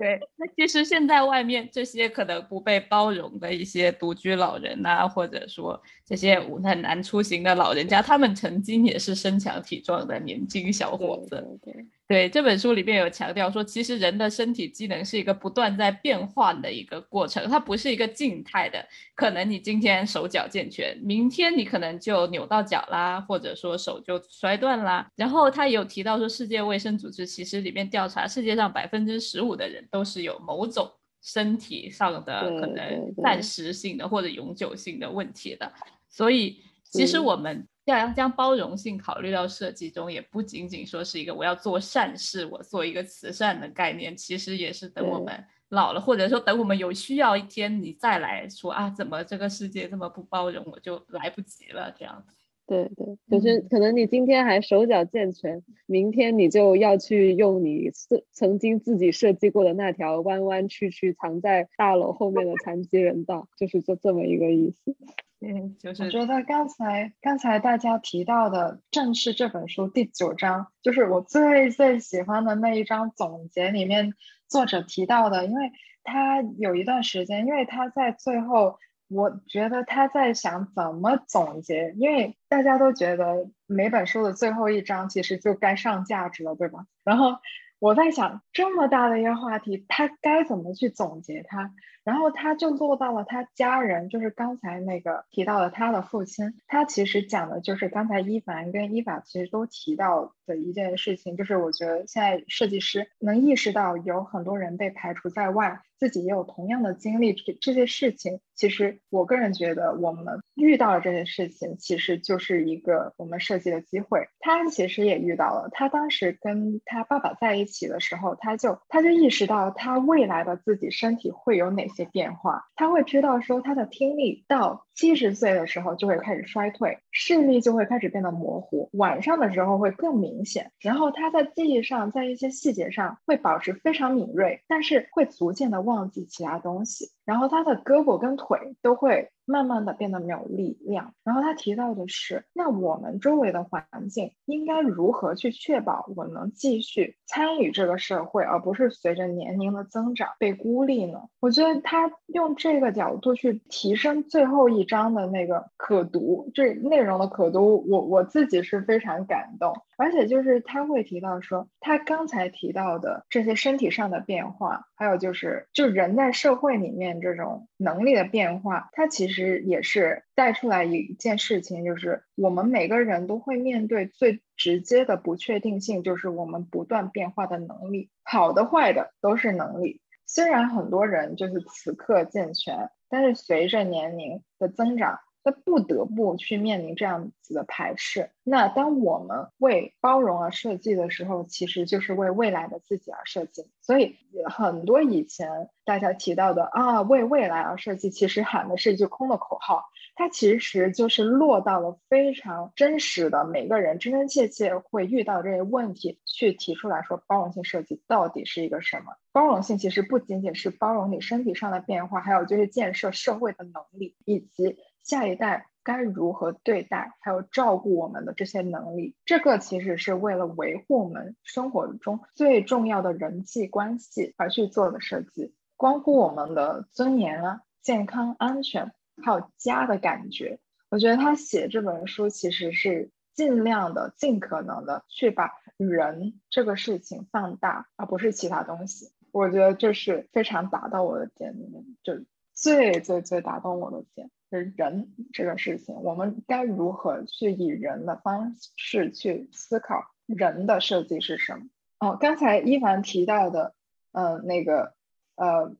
[0.00, 11.36] 对，那其实现在外面这些可能不被包容的一些独居老人呐、或者说这些很难出行的老人家，他们曾经也是身强体壮的年轻小伙子。
[11.62, 11.86] 对对对
[12.28, 18.84] 这本书里面有强调说，其实人的身体机能是一个不断在变换的一个过程，它不是一个静态的。
[19.14, 25.08] 可能你今天手脚健全，明天你可能就扭到脚啦，或者说手就摔断啦。
[25.14, 30.90] 然后他也有提到说，世界卫生组织其实里面调查，世界上百分之十五的人都是有某种
[31.22, 35.72] 身体上的可对对对能暂时性的或者永久性的问题的。
[36.08, 52.34] 所以其实嗯我们要将包容性考虑到设计中，也不仅仅说是一个我要做善事，我做一个慈善的概念，其实也是等我们老了，或者说等我们有需要一天，你再来说啊，怎么这个世界这么不包容，我就来不及了，这样子。
[52.66, 64.94] 对对，就是嗯可能你今天还手脚健全，明天你就要去用你设曾经自己设计过的那条弯弯曲曲藏在大楼后面的残疾人道，就是这这么一个意思。
[65.42, 74.12] 嗯，就是我觉得刚才刚才大家提到的正是这本书第九章，就是我最最喜欢的那一章总结里面
[74.48, 75.72] 作者提到的，因为
[76.04, 78.78] 他有一段时间，因为他在最后，
[79.08, 86.84] 我觉得他在想怎么总结，因为大家都觉得每本书的最后一章其实就该上价值了，对吧？
[87.02, 87.36] 然后
[87.80, 91.72] 我在想，这么大的一个话题，他该怎么去总结它？
[92.04, 114.26] 然后他就落到了他家人，就是刚才那个提到的他的父亲，他其实讲的就是刚才伊凡跟伊法其实都提到的一件事情，就是我觉得现在设计师能意识到有很多人被排除在外，自己也有同样的经历，这这些事情，其实我个人觉得我们遇到了这些事情，其实就是一个我们设计的机会。
[114.40, 141.12] 他其实也遇到了，他当时跟他爸爸在一起的时候，他就他就意识到他未来的自己身体会有哪些变化，他会知道说他的听力到七十岁的时候就会开始衰退，视力就会开始变得模糊，晚上的时候会更明显，然后他在记忆上，在一些细节上会保持非常敏锐，但是会逐渐的忘记其他东西，然后他的胳膊跟腿都会慢慢的变得没有力量。
[141.24, 151.20] 然后他提到的是，那我们周围的环境应该如何去确保我能继续参与这个社会，而不是随着年龄的增长被孤立呢？
[151.40, 159.74] 我觉得他用这个角度去提升最后一章的那个可读，这内容的可读，我我自己是非常感动。
[159.96, 180.02] 而且就是他会提到说，他刚才提到的这些身体上的变化，还有就是就人在社会里面这种能力的变化，它其实也是带出来一件事情，就是我们每个人都会面对最直接的不确定性，就是我们不断变化的能力，好的坏的都是能力。
[180.26, 188.30] 虽然很多人就是此刻健全，但是随着年龄的增长，他不得不去面临这样子的排斥。
[188.42, 193.70] 那当我们为包容而设计的时候，其实就是为未来的自己而设计。
[193.80, 194.16] 所以
[194.48, 199.84] 很多以前大家提到的啊，为未来而设计，其实喊的是一句空的口号。
[200.16, 209.14] 它其实就是落到了非常真实的每个人真真切切会遇到这些问题，去提出来说包容性设计到底是一个什么？
[209.32, 219.14] 包容性其实不仅仅是包容你身体上的变化，还有就是建设社会的能力，以及下一代该如何对待，还有照顾我们的这些能力。
[219.24, 228.92] 这个其实是为了维护我们生活中最重要的人际关系而去做的设计，关乎我们的尊严啊、健康、安全。
[229.22, 239.12] 还有家的感觉，我觉得他写这本书其实是尽量的、尽可能的去把人这个事情放大，而不是其他东西。
[239.30, 242.24] 我觉得这是非常打到我的点里面，就
[242.54, 251.66] 最最最打动我的点，是人这个事情，我们该如何去以人的方式去思考人的设计是什么？
[251.98, 253.74] 哦，刚才一凡提到的，
[254.12, 254.94] 嗯，那个
[255.36, 255.74] 呃，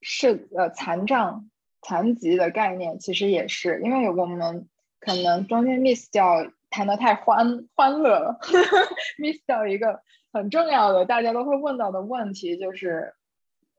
[0.00, 1.50] 是呃残障、
[1.82, 4.68] 残疾的概念，其实也是因为有个我们
[5.00, 6.50] 可能中间 miss 掉。
[6.72, 8.38] 谈的太欢欢乐了，
[9.18, 13.12] miss 掉一个很重要的，大家都会问到的问题，就是，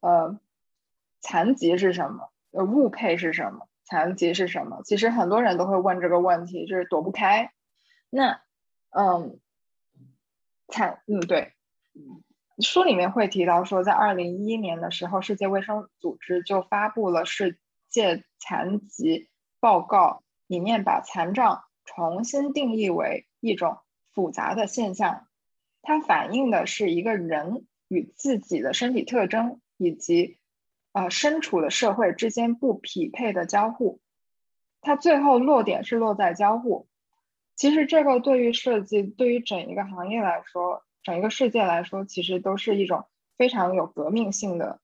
[0.02, 0.38] 呃，
[1.22, 2.32] 残疾是什么？
[2.52, 3.70] 呃，物配是什么？
[3.92, 4.82] 残疾是什么？
[4.86, 7.52] 其实很多人都会问这个问题，就是躲不开。
[8.10, 8.40] 那，
[8.90, 9.38] 嗯，
[10.70, 11.52] 残，嗯，对，
[12.60, 19.28] 书里面会提到说，在二零一一年的时候，世界卫生组织就发布了世界残疾
[19.60, 21.64] 报告，里面把残障。
[21.84, 23.80] 重新定义为一种
[24.14, 25.28] 复杂的现象，
[25.82, 30.38] 它反映的是一个人与自己的身体特征以及
[30.94, 34.00] 呃身处的社会之间不匹配的交互。
[34.82, 36.88] 它最后落点是落在交互。
[37.56, 43.06] 其实这个对于设计，对于整一个行业来说，整一个世界来说，其实都是一种
[43.38, 44.80] 非常有革命性的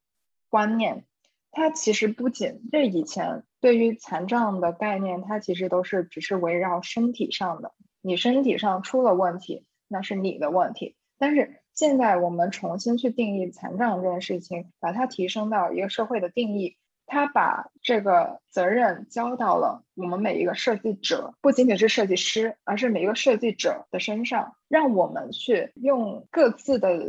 [0.49, 1.05] 观念。
[1.51, 3.43] 它其实不仅这以前。
[3.59, 7.73] 对于残障的概念，它其实都是只是围绕身体上的。
[8.01, 10.95] 你身体上出了问题，那是你的问题。
[11.17, 16.75] 但是现在我们重新去定义残障这件事情，把它提升到一个社会的定义。
[17.05, 27.01] 他把这个责任交到了我们每一个设计者，不仅仅是设计师，而是每一个设计者的身上，让我们去用各自的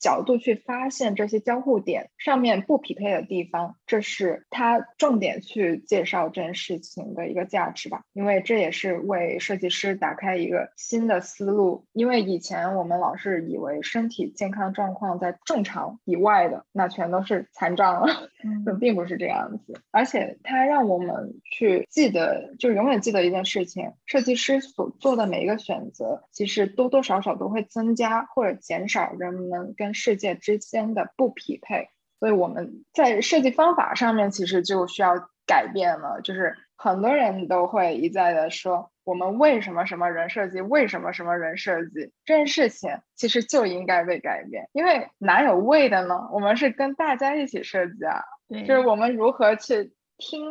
[0.00, 3.76] 角度去发现这些交互点上面不匹配的地方。
[3.86, 11.86] 这是他重点去介绍这件事情的一个价值吧，因为这也是为设计师打开一个新的思路。
[11.92, 19.44] 因为以前我们老是以为身体健康状况在正常以外的，那全都是残障了，嗯， 并不是这样。
[19.64, 22.23] 子，而且它让我们去记得，
[22.58, 31.88] 就永远记得一件事情：设计师所做的每一个选择，其实多多少少都会增加或者减少人们跟世界之间的不匹配。
[32.20, 35.14] 所以我们在设计方法上面，其实就需要
[35.46, 36.20] 改变了。
[36.22, 44.68] 就是很多人都会一再的说，我们为什么什么人设计，为什么什么人设计这件事情，其实就应该被改变。
[44.72, 46.28] 因为哪有为的呢？
[46.32, 48.22] 我们是跟大家一起设计啊。
[48.48, 50.44] 就是我们如何去听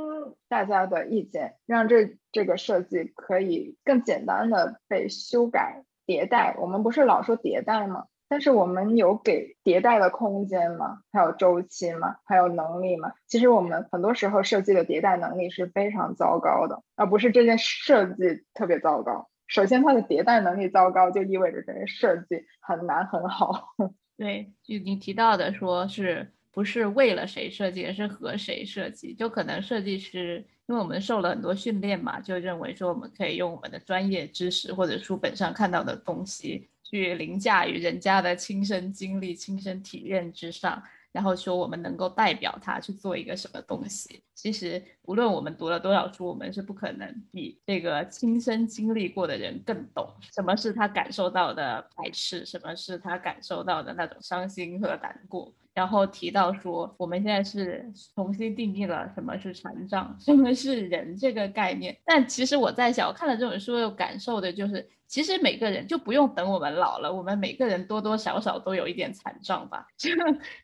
[0.47, 6.55] 大家的意见，让这这个设计可以更简单的被修改迭代。
[6.59, 8.05] 我们不是老说迭代吗？
[8.30, 11.01] 但是我们有给迭代的空间吗？
[11.11, 12.16] 还有周期吗？
[12.26, 13.11] 还有能力吗？
[13.28, 19.30] 其实我们很多时候设计的迭代能力是非常糟糕的，而不是这件设计特别糟糕。
[19.45, 23.76] 首先，它的迭代能力糟糕，就意味着这件设计很难很好。
[24.18, 26.32] 对，就你提到的，说是。
[26.54, 29.14] 不是为了谁设计，而是和谁设计。
[29.14, 40.82] 就可能设计师，因为我们受了很多训练嘛，就认为说我们可以用我们的专业知识或者书本上看到的东西，去凌驾于人家的亲身经历、亲身体验之上。
[41.12, 55.54] 然后说我们能够代表他去做一个什么东西，其实无论我们读了多少书，我们是不可能比这个亲身经历过的人更懂什么是他感受到的排斥，什么是他感受到的那种伤心和难过。
[55.74, 61.97] 然后提到说，我们现在是重新定义了什么是残障，什么是人这个概念。
[62.05, 64.89] 但其实我在想，我看了这本书有感受的就是。
[65.05, 70.09] 其实每个人就不用等我们老了，我们每个人多多少少都有一点残障吧， 就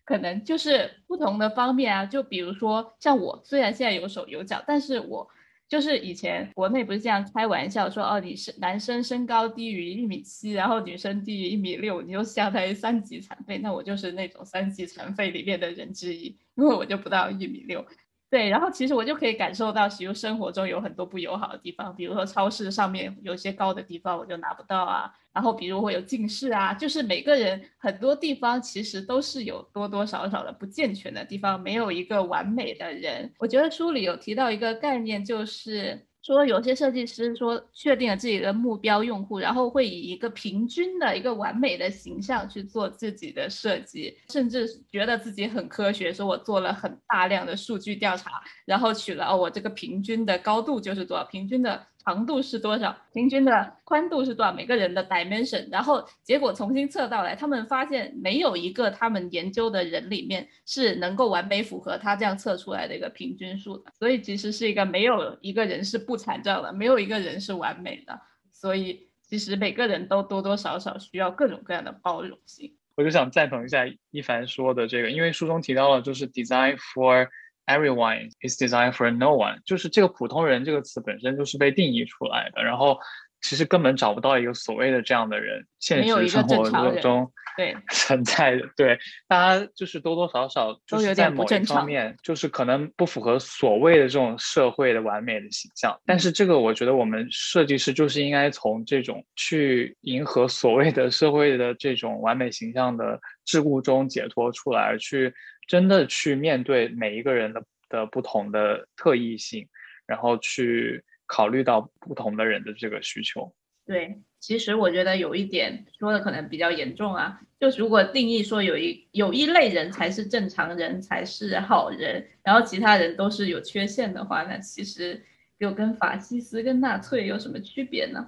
[0.04, 2.04] 可能就是不同的方面啊。
[2.04, 5.30] 就比如说像我，虽然现在有手有脚，但是我
[5.70, 13.60] 就是以前国内不是这样开玩笑说，哦，你是男生身高低于一米七，然后女生低于一米六，你就相当于三级残废。
[13.60, 17.86] 那我就是那种三级残废里面的人之一，因为我就不到一米六。
[18.30, 33.34] 对，然后其实我就可以感受到，比如生活中有很多不友好的地方，比如说超市上面有些高的地方我就拿不到啊，然后比如会有近视啊，就是每个人很多地方其实都是有多多少少的不健全的地方，没有一个完美的人。
[33.40, 36.09] 我觉得书里有提到一个概念，就是。
[36.22, 51.88] 说有些设计师说确定了自己的目标用户，然后会以一个平均的一个完美的形象去做自己的设计，甚至觉得自己很科学，说我做了很大量的数据调查，然后取了哦我这个平均的高度就是多少，平均的。
[52.10, 52.98] 长度是多少？
[53.14, 54.52] 平均的宽度是多少？
[54.52, 63.92] 每个人的 dimension，然后结果重新测到来，他们发现没有一个他们研究的人里面是能够完美符合他这样测出来的一个平均数的。
[63.94, 68.20] 所以其实是一个没有一个人是不残障的，没有一个人是完美的。
[68.52, 72.74] 所以其实每个人都多多少少需要各种各样的包容性。
[72.96, 77.28] 我就想赞同一下一凡说的这个，因为书中提到了就是 design for
[77.70, 82.98] everyone is designed for no one，就是这个普通人这个词本身就是被定义出来的，然后。
[83.42, 89.00] 其实根本找不到一个所谓的这样的人，现实生活中对 存在的，对
[89.30, 95.98] 大家就是多多少少就是在某一方面，就是可能不符合所谓的这种社会的完美的形象。
[96.06, 103.18] 但是这个我觉得我们设计师就是应该从这种去迎合所谓的社会的这种完美形象的
[103.50, 105.34] 桎梏中解脱出来，去
[105.68, 109.68] 真的去面对每一个人的的不同的特异性，
[110.06, 111.04] 然后去。
[111.32, 113.54] 考虑到不同的人的这个需求，
[113.86, 125.24] 对，其实我觉得有一点说的可能比较严重啊，就如果定义说有一有一类人才是正常人才是好人，然后其他人都是有缺陷的话，那其实。
[125.60, 128.26] 又跟法西斯跟纳粹有什么区别呢？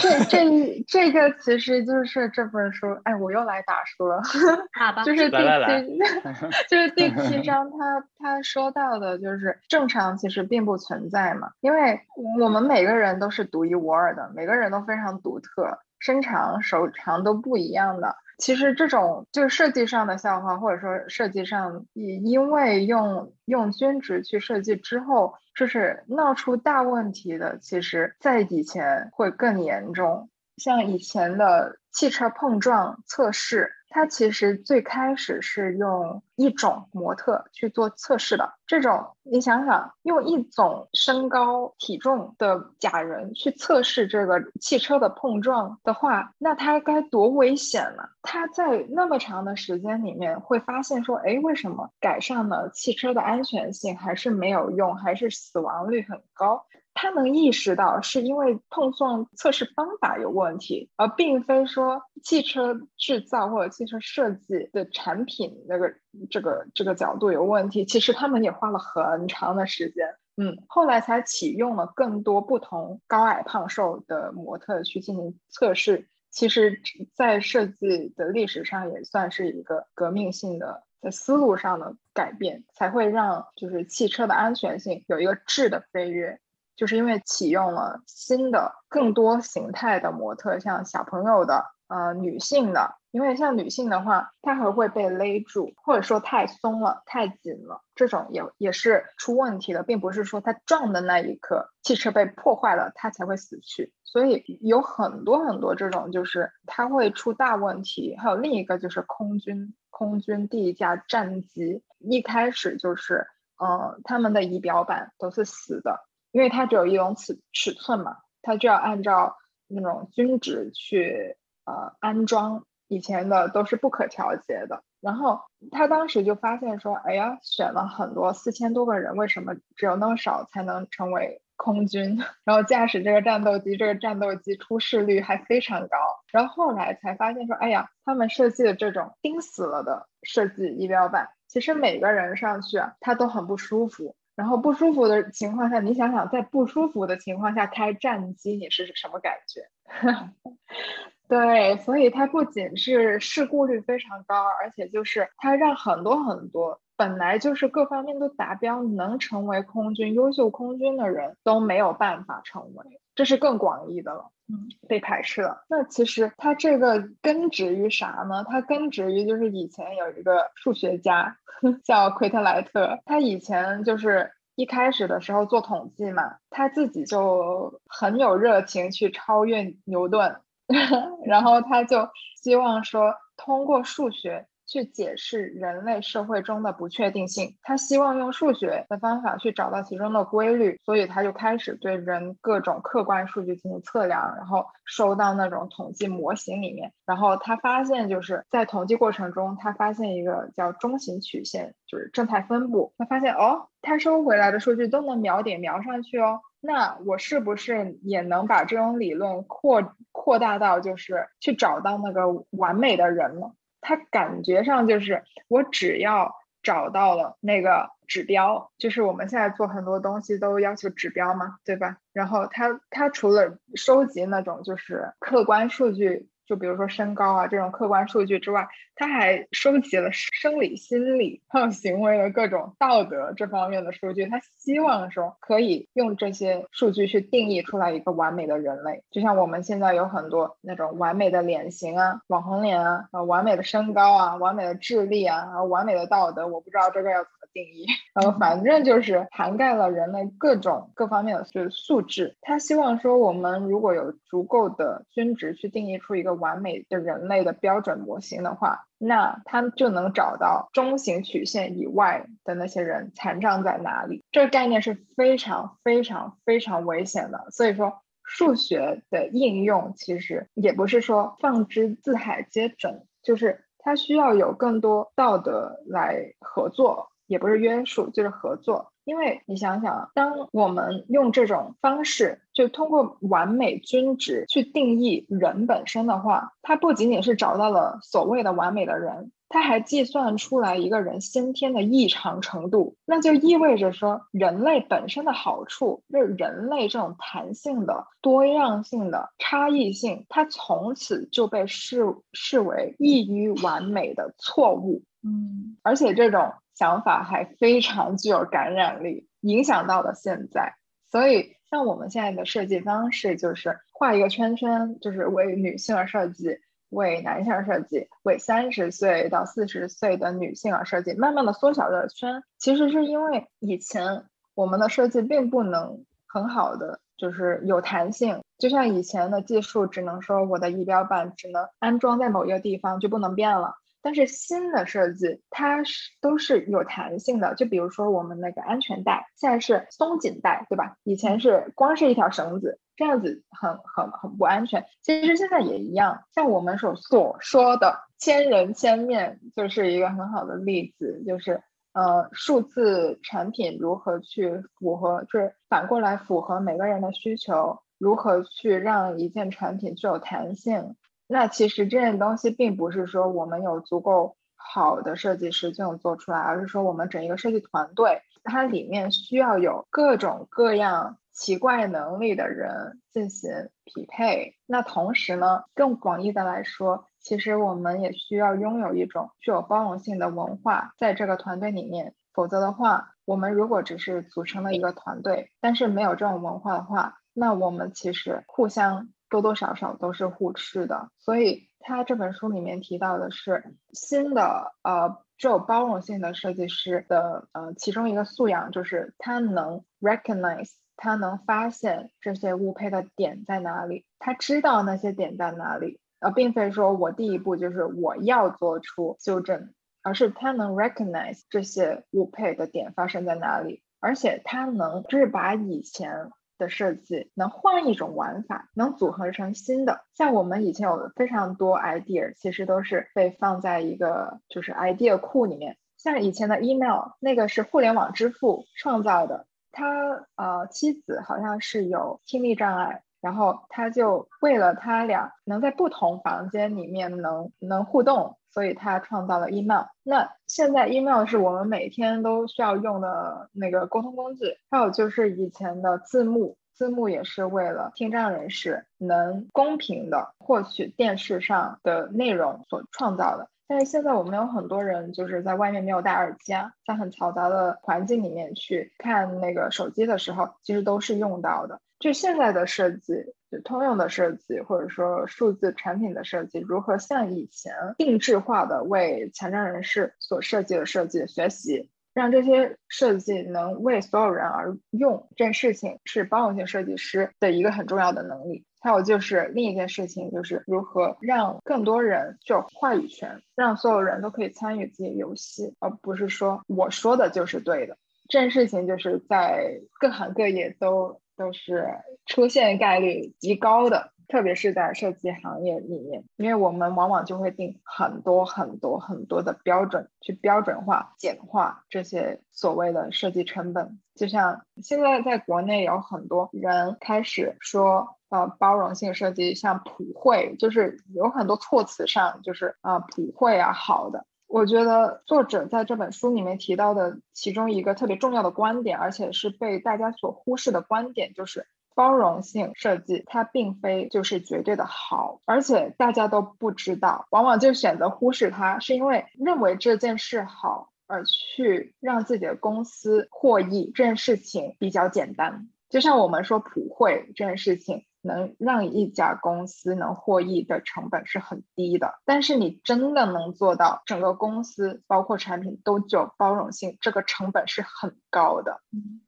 [0.00, 4.22] 这这这个其实就是这本书，哎，我又来打书了，
[5.04, 5.98] 就是第七，
[6.70, 12.00] 就是第七章，他他说到的就是正常其实并不存在嘛，因为
[12.40, 18.14] 我们每个人都是独一无二的，每个人都非常独特，身长手长都不一样的。
[18.38, 33.72] 其实这种就是设计上的笑话，或者说设计上，因因为用用均值去设计之后，就是闹出大问题的，其实在以前会更严重，像以前的汽车碰撞测试。
[33.90, 38.52] 它其实最开始是用一种模特去做测试的。
[38.66, 48.04] 这种你想想，用一种身高体重的假人去测试这个汽车的碰撞的话，那它该多危险呢？
[48.22, 56.66] 他在那么长的时间里面会发现说，哎，为什么改善了汽车的安全性还是没有用，还是死亡率很高？
[57.00, 65.94] 他能意识到是因为碰撞测试方法有问题，而并非说汽车制造或者汽车设计的产品那个
[66.28, 67.84] 这个这个角度有问题。
[67.84, 76.08] 其实他们也花了很长的时间，嗯，后来才启用了更多不同高矮胖瘦的模特去进行测试。
[76.30, 76.80] 其实，
[77.14, 86.40] 在设计的历史上也算是一个革命性的在思路上的改变，才会让就是汽车的安全性有一个质的飞跃。
[86.78, 103.92] 就是因为启用了新的、更多形态的模特，像小朋友的、呃女性的，因为像女性的话，她还会被勒住，或者说太松了、太紧了，这种也也是出问题的，并不是说她撞的那一刻汽车被破坏了，她才会死去。
[104.04, 108.16] 所以有很多很多这种，就是它会出大问题。
[108.16, 113.26] 还有另一个就是空军，空军第一架战机一开始就是，
[113.58, 116.07] 呃，他们的仪表板都是死的。
[116.32, 124.82] 因为它只有一种尺尺寸嘛，它就要按照那种均值去呃安装，以前的都是不可调节的。
[125.00, 132.18] 然后他当时就发现说，哎呀，选了很多四千多个人，为什么只有那么少才能成为空军？
[132.44, 135.96] 然后驾驶这个战斗机，这个战斗机出事率还非常高。
[136.32, 144.16] 然后后来才发现说，哎呀，他们设计的这种钉死了的设计仪表板，其实每个人上去啊，他都很不舒服。
[144.38, 149.62] 然后不舒服的情况下，你想想，在不舒服的情况下开战机，你是什么感觉？
[151.26, 164.30] 对，所以它不仅是事故率非常高，而且就是它让很多很多本来就是各方面都达标，能成为空军优秀空军的人都没有办法成为，这是更广义的了。
[164.50, 165.64] 嗯，被排斥了。
[165.68, 168.44] 那其实它这个根植于啥呢？
[168.48, 171.36] 它根植于就是以前有一个数学家
[171.84, 180.40] 叫奎特莱特，他以前就是一开始的时候做统计嘛，他自己就很有热情去超越牛顿，
[181.26, 182.08] 然后他就
[182.42, 184.46] 希望说通过数学。
[184.68, 213.52] 去解释人类社会中的不确定性，他希望用数学的方法去找到其中的规律，所以他就开始对人各种客观数据进行测量，然后收到那种统计模型里面，然后他发现就是在统计过程中，他发现一个叫中型曲线，就是正态分布，他发现哦，他收回来的数据都能描点描上去哦，那我是不是也能把这种理论扩扩大到就是去找到那个完美的人呢？
[213.80, 221.98] 他感觉上就是我只要找到了那个指标，就是我们现在做很多东西都要求指标嘛，对吧？
[222.12, 234.26] 然后他他除了收集那种就是客观数据就比如说身高啊这种客观数据之外，他还收集了生理、心理 还有行为的各种道德这方面的数据。
[234.26, 239.02] 他希望说可以用这些数据去定义出来一个完美的人类。
[239.10, 247.86] 就像我们现在有很多那种完美的脸型啊、网红脸啊、完美的身高啊、完美的智力啊、完美的道德，我不知道这个要定义。
[248.14, 252.36] 呃，反正就是涵盖了人类各种各方面的就是素质。
[252.40, 264.24] 他希望说我们如果有足够的均值去定义出一个完美的人类的标准模型的话，那他就能找到中型曲线以外的那些人残障在哪里。
[264.32, 267.46] 这个概念是非常非常非常危险的。
[267.50, 277.10] 所以说，数学的应用其实也不是说放之四海皆准，就是它需要有更多道德来合作。
[277.28, 278.92] 也不是约束，就是合作。
[279.04, 292.96] 因为你想想，当我们用这种方式，就通过完美均值去定义人本身的话，它不仅仅是找到了所谓的完美的人，它还计算出来一个人先天的异常程度。
[293.06, 302.04] 那就意味着说，人类本身的好处，就是人类这种弹性的、多样性的差异性，它从此就被视
[302.34, 305.02] 视为异于完美的错误。
[305.24, 306.52] 嗯，而且这种。
[306.78, 310.76] 想法还非常具有感染力，影响到了现在。
[311.10, 322.44] 所以，像我们现在的设计方式，就是画一个圈圈，就是为女性而设计，为男性而设计，为三十岁到四十岁的女性而设计，慢慢的缩小这个圈。
[322.58, 324.22] 其实是因为以前
[324.54, 333.74] 我们的设计并不能很好的，就是有弹性，就像以前的技术，只能说我的仪表板只能安装在某一个地方，就不能变了。
[334.02, 337.54] 但是新的设计，它是都是有弹性的。
[337.54, 340.96] 就比如说我们那个安全带，现在是松紧带，对吧？
[341.04, 344.86] 以前是光是一条绳子，这样子很很很不安全。
[345.02, 351.22] 其实现在也一样，像我们所所说的千人千面，就是一个很好的例子。
[351.26, 360.94] 就是呃，数字产品如何去符合，就是反过来符合每个人的需求，如何去让一件产品具有弹性。
[361.30, 374.56] 那其实这件东西并不是说我们有足够好的设计师就能做出来，而是说我们整一个设计团队，它里面需要有各种各样奇怪能力的人进行匹配。
[374.64, 389.10] 那同时呢，更广义的来说，其实我们也需要拥有一种具有包容性的文化在这个团队里面，否则的话，我们如果只是组成了一个团队，但是没有这种文化的话，那我们其实互相。
[389.30, 416.30] 多多少少都是互斥的，所以他这本书里面提到的是新的呃具有包容性的设计师的呃其中一个素养就是他能 recognize，他能发现这些误配的点在哪里，他知道那些点在哪里，呃，并非说我第一步就是我要做出修正，而是他能 recognize 这些误配的点发生在哪里，而且他能就是把以前。
[416.58, 420.04] 的设计能换一种玩法，能组合成新的。
[420.14, 425.76] 像我们以前有非常多 idea，其实都是被放在一个就是 idea 库里面。
[425.96, 438.36] 像以前的 email，那个是互联网支付创造的，他呃妻子好像是有听力障碍，然后他就为了他俩能在不同房间里面能能互动。
[438.50, 439.84] 所以他创造了 email。
[440.02, 444.56] 那现在 email 是我们每天都需要用的那个沟通工具。
[444.70, 453.48] 还有就是以前的字幕，字幕也是为了听障人士能公平的获取电视上的内容所创造的。
[453.68, 461.78] 但是现在我们有很多人就是在外面没有戴耳机啊，在很嘈杂的环境里面去看那个手机的时候，其实都是用到的。
[461.98, 463.12] 就现在的设计，
[463.50, 478.64] 就通用的设计，或者说数字产品的设计，如何像以前定制化的为残障人士所设计的设计学习，让这些设计能为所有人而用，这件事情是包容性设计师的一个很重要的能力。
[478.80, 487.96] 还有就是另一件事情，就是如何让更多人就话语权，让所有人都可以参与自己的游戏，而不是说我说的就是对的。
[488.28, 491.20] 这件事情就是在各行各业都。
[491.38, 491.86] 都是
[492.26, 504.00] 出现概率极高的，特别是在设计行业里面，因为我们往往就会定很多很多很多的标准，去标准化、简化这些所谓的设计成本。
[504.14, 514.26] 就像现在在国内有很多人开始说，呃，包容性设计，像普惠，就是有很多措辞上就是啊，普惠啊，好的。
[514.48, 535.68] 我觉得作者在这本书里面提到的其中一个特别重要的观点，而且是被大家所忽视的观点，就是包容性设计它并非就是绝对的好，而且大家都不知道，往往就选择忽视它，是因为认为这件事好而去让自己的公司获益，这件事情比较简单。
[535.90, 538.06] 就像我们说普惠这件事情。
[538.28, 548.80] 能让一家公司能获益的成本是很低的，但是你真的能做到整个公司包括产品都具有包容性，这个成本是很高的。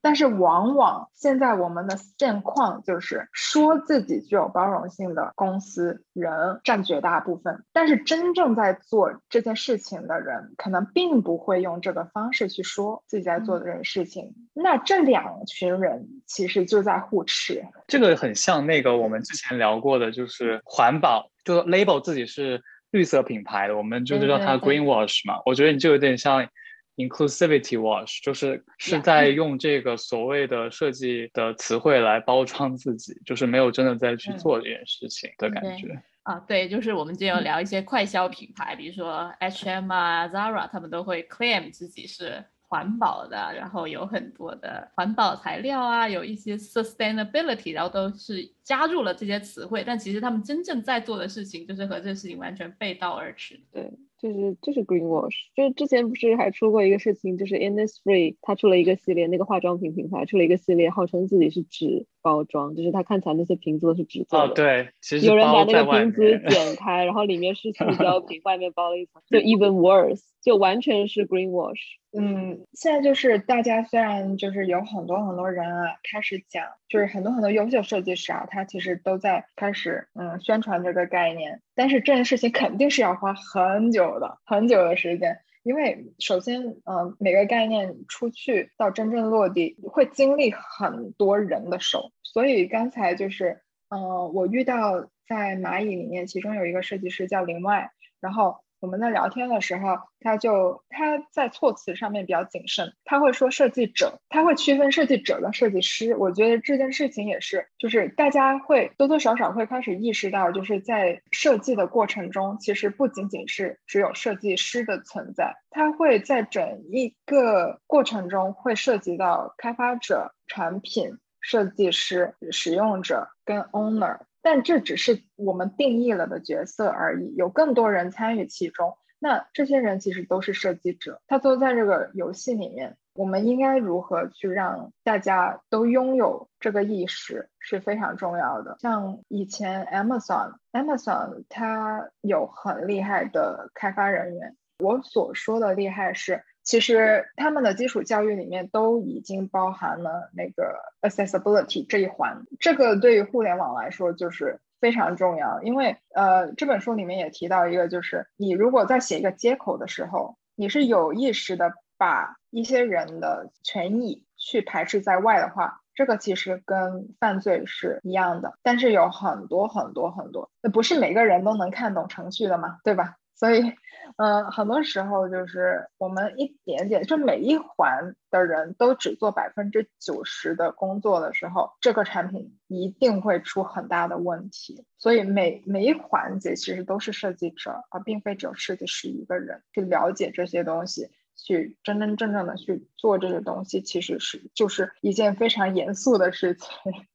[0.03, 14.35] 但是往往现在我们的现况就是说自己具有包容性的公司人占绝大部分，但是真正在做这件事情的人可能并不会用这个方式去说自己在做的这件事情。
[14.53, 25.41] 那这两群人其实就在互斥，这个很像那个我们之前聊过的，就是环保，就 label 自己是绿色品牌的，我们就叫它 green wash 嘛。
[25.47, 26.49] 我觉得你就有点像
[26.97, 36.03] inclusivity wash，就是是在用这个所谓的设计的词汇来包装自己，就是没有真的在去做这件事情的感觉。
[36.23, 42.45] 啊，对，就是我们今天有聊一些快消品牌，比如说 H&M 啊、Zara，他们都会 claim 自己是。
[42.71, 53.61] 环保的，然后有很多的环保材料啊，有一些 sustainability，然后都是加入了这些词汇，但其实他们真正在做的事情，就是和这个事情完全背道而驰。
[53.71, 53.93] 对。
[54.21, 64.53] 就是就是 green wash，就之前不是还出过一个事情，就是 Innisfree，它出了一个系列，那个化妆品品牌出了一个系列，号称自己是纸包装，就是它看起来那些瓶子都是纸做的。
[64.53, 71.99] 哦，对，其实有人把那个瓶子剪开，然后里面是塑胶瓶， 外面包了一层，就 even worse，就完全是 green wash。
[72.13, 97.91] 嗯，现在就是大家虽然就是有很多很多人啊开始讲，就是很多很多优秀设计师啊，他其实都在开始嗯宣传这个概念，但是这件事情肯定是要花很久的很久的时间，因为首先呃每个概念出去到真正落地会经历很多人的手，所以刚才就是嗯我遇到在蚂蚁里面，其中有一个设计师叫林外，
[98.21, 98.57] 然后。
[98.81, 106.17] 我们在聊天的时候，他就他在措辞上面比较谨慎，他会说设计者，他会区分设计者跟设计师。
[106.17, 124.19] 我觉得这件事情也是，就是大家会多多少少会开始意识到，就是在设计的过程中，其实不仅仅是只有设计师的存在，他会在整一个过程中会涉及到开发者、产品设计师、使用者跟 owner。
[124.43, 128.97] 但这只是我们定义了的角色而已，有更多人参与其中。
[129.19, 132.97] 那这些人其实都是设计者，他都在这个游戏里面。
[133.13, 138.77] 我们应该如何去让大家都拥有这个意识是非常重要的。
[138.81, 144.57] 像以前 Amazon，Amazon 它有很厉害的开发人员。
[144.79, 146.43] 我所说的厉害是。
[146.71, 155.61] 其实他们的基础教育里面都已经包含了那个 accessibility 这一环，这个对于互联网来说就是非常重要。
[155.63, 168.55] 因为呃，这本书里面也提到一个，就是你如果在写一个接口的时候，你是有意识的把一些人的权益去排斥在外的话，这个其实跟犯罪是一样的。
[168.63, 173.17] 但是有很多很多很多，那不是每个人都能看懂程序的嘛，对吧？
[173.35, 173.75] 所以。
[174.17, 184.85] 嗯，很多时候就是我们一点点，就每一环的人都只做百分之九十的工作的时候，这个产品一定会出很大的问题。
[184.99, 196.69] 所以每每一环节其实都是设计者，而并非只有设计师一个人去了解这些东西，去真真正正的去做这个东西，其实是就是一件非常严肃的事情。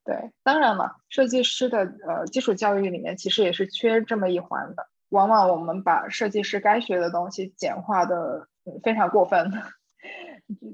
[0.04, 4.88] 对，当然了，设计师的呃基础教育里面其实也是缺这么一环的。
[5.10, 8.48] 往往我们把设计师该学的东西简化的
[8.84, 9.52] 非常过分，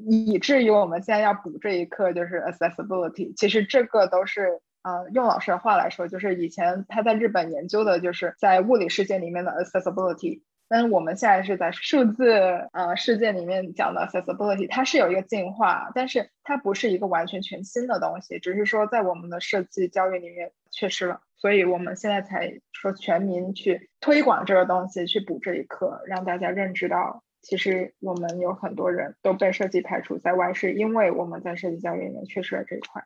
[0.09, 3.33] 以至于我们现在要补这一课就是 accessibility。
[3.35, 10.41] 其实这个都是呃用老师的话来说，就是以前他在日本研究的就是在物理世界里面的 accessibility。
[10.73, 12.31] 但是我们现在是在数字
[12.71, 33.03] 呃世界里面讲的 accessibility，它是有一个进化，但是它不是一个完全全新的东西，只是说在我们的设计教育里面缺失了，所以我们现在才说全民去推广这个东西，去补这一课，让大家认知到，其实我们有很多人都被设计排除在外，是因为我们在设计教育里面缺失了这一块。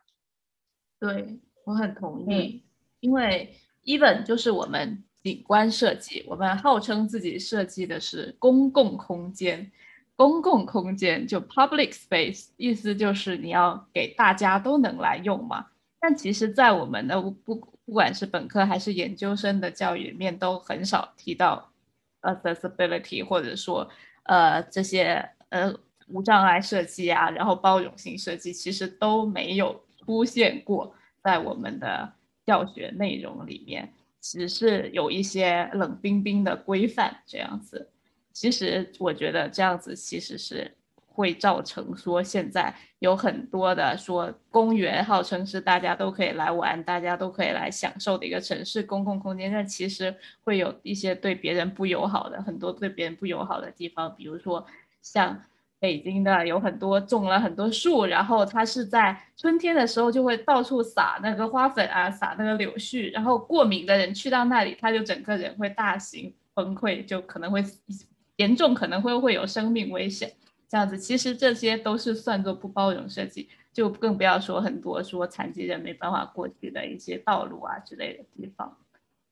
[1.00, 2.62] 对我很同意，
[3.00, 5.02] 因为 even 就是我们。
[5.22, 9.72] 景观设计，我们号称自己设计的是公共空间。
[10.14, 15.66] 公共空间就 public space，意思就是你要给大家都能来用嘛。
[15.98, 21.72] 但其实，在我们的不不管是本科还是研究生的教育里面，都很少提到
[22.20, 23.88] accessibility，或者说
[24.24, 25.72] 呃这些呃
[26.08, 30.94] 无障碍设计啊，然后包容性设计，其实都没有出现过。
[31.22, 32.12] 在我们的
[32.44, 37.88] 教学内容里面，只是有一些冷冰冰的规范这样子。
[38.32, 40.76] 其实我觉得这样子其实是。
[41.16, 50.14] 会造成说现在有很多的说公园号称是大家都可以来玩，大家都可以来享受的一个城市公共空间，但其实
[50.44, 54.66] 会有一些对别人不友好的很多对别人不友好的地方，比如说
[55.00, 55.42] 像
[55.78, 67.64] 北京的有很多种了很多树，然后它是在春天的时候就会到处撒那个花粉啊，撒那个柳絮，然后过敏的人去到那里，他就整个人会大型崩溃，就可能会
[68.36, 70.30] 严重可能会会有生命危险。
[70.68, 78.76] 这样子，其实这些都是算作不包容设计，就更不要说很多说残疾人没办法过去的一些道路啊之类的地方。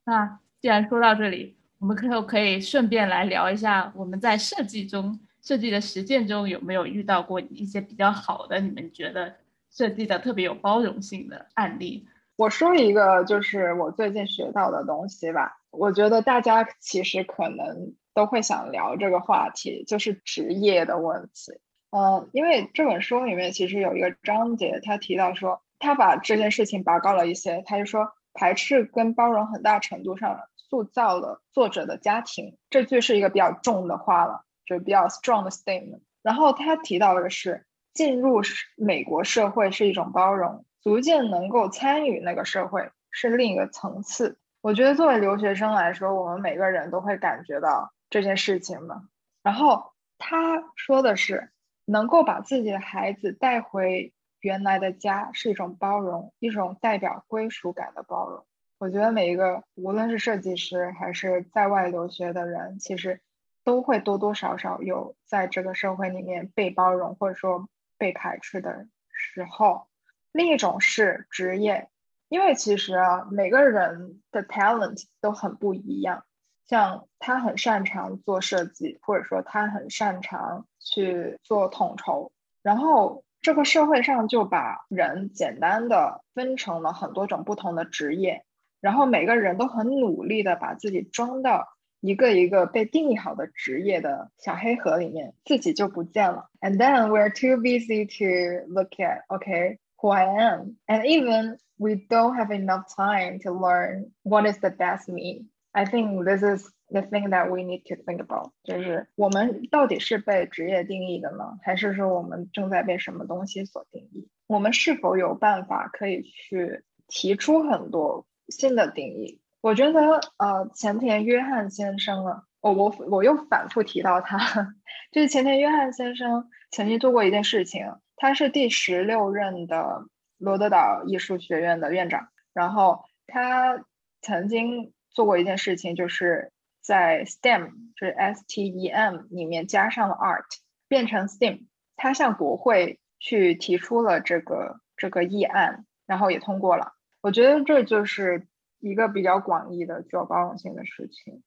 [0.04, 9.34] 那既然说到这里，我们可不可以顺便来聊一下，我们在设计中、设计的实践中有没有遇到过一些比较好的，你们觉得
[9.70, 12.06] 设计的特别有包容性的案例？
[12.36, 15.58] 我说一个，就是我最近学到的东西吧。
[15.70, 17.92] 我觉得大家其实可能。
[18.14, 21.60] 都会想聊这个话题，就是职业的问题。
[21.90, 27.62] 嗯，因为这本书里面其实有一个章节，他提到说，他把这件事情拔高了一些。
[27.66, 32.56] 他就说，排斥跟包容很大程度上塑造了作者的家庭。
[32.68, 36.00] 这句是一个比较重的话了，就比较 strong 的 statement。
[36.22, 38.42] 然后他提到的是，进入
[38.76, 44.36] 美国社会是一种包容，逐渐能够参与那个社会是另一个层次。
[44.62, 47.93] 我觉得作为留学生来说，我们每个人都会感觉到。
[48.10, 49.08] 这件事情嘛，
[49.42, 51.50] 然后他说的是，
[51.84, 58.46] 能够把自己的孩子带回原来的家是一种包容，一种代表归属感的包容。
[58.78, 63.20] 我觉得每一个无论是设计师还是在外留学的人，其实
[63.64, 69.86] 都会多多少少有在这个社会里面被包容或者说被排斥的时候。
[70.32, 71.88] 另一种是职业，
[72.28, 76.24] 因为其实啊，每个人的 talent 都很不一样。
[76.66, 88.44] 像他很擅长做设计，或者说他很擅长去做统筹，然后这个社会上就把人简单的分成了很多种不同的职业，
[88.80, 91.68] 然后每个人都很努力的把自己装到
[92.00, 96.48] 一个一个被定义好的职业的小黑盒里面，自己就不见了。
[96.60, 102.36] And then we're too busy to look at, okay, who I am, and even we don't
[102.36, 105.46] have enough time to learn what is the best me.
[105.76, 114.28] I think this is the thing that we need to think about，就是我们到底是被职业定义的呢，还是说我们正在被什么东西所定义？
[114.46, 119.40] 我们是否有办法可以去提出很多新的定义？
[119.60, 124.38] 我觉得，呃，前田约翰先生啊，我我我又反复提到他，
[125.10, 130.04] 就是前田约翰先生曾经做过一件事情，他是第十六任的
[130.38, 133.84] 罗德岛艺术学院的院长，然后他
[134.20, 134.92] 曾经。
[135.14, 136.52] 做过一件事情，就是
[136.82, 140.44] 在 STEM，就是 S T E M 里面加上了 art，
[140.88, 141.66] 变成 STEM。
[141.96, 146.92] 他向国会去提出了这个这个议案，然后也通过了。
[147.22, 148.48] 我觉得这就是
[148.80, 151.42] 一个比较广义的具有包容性的事情。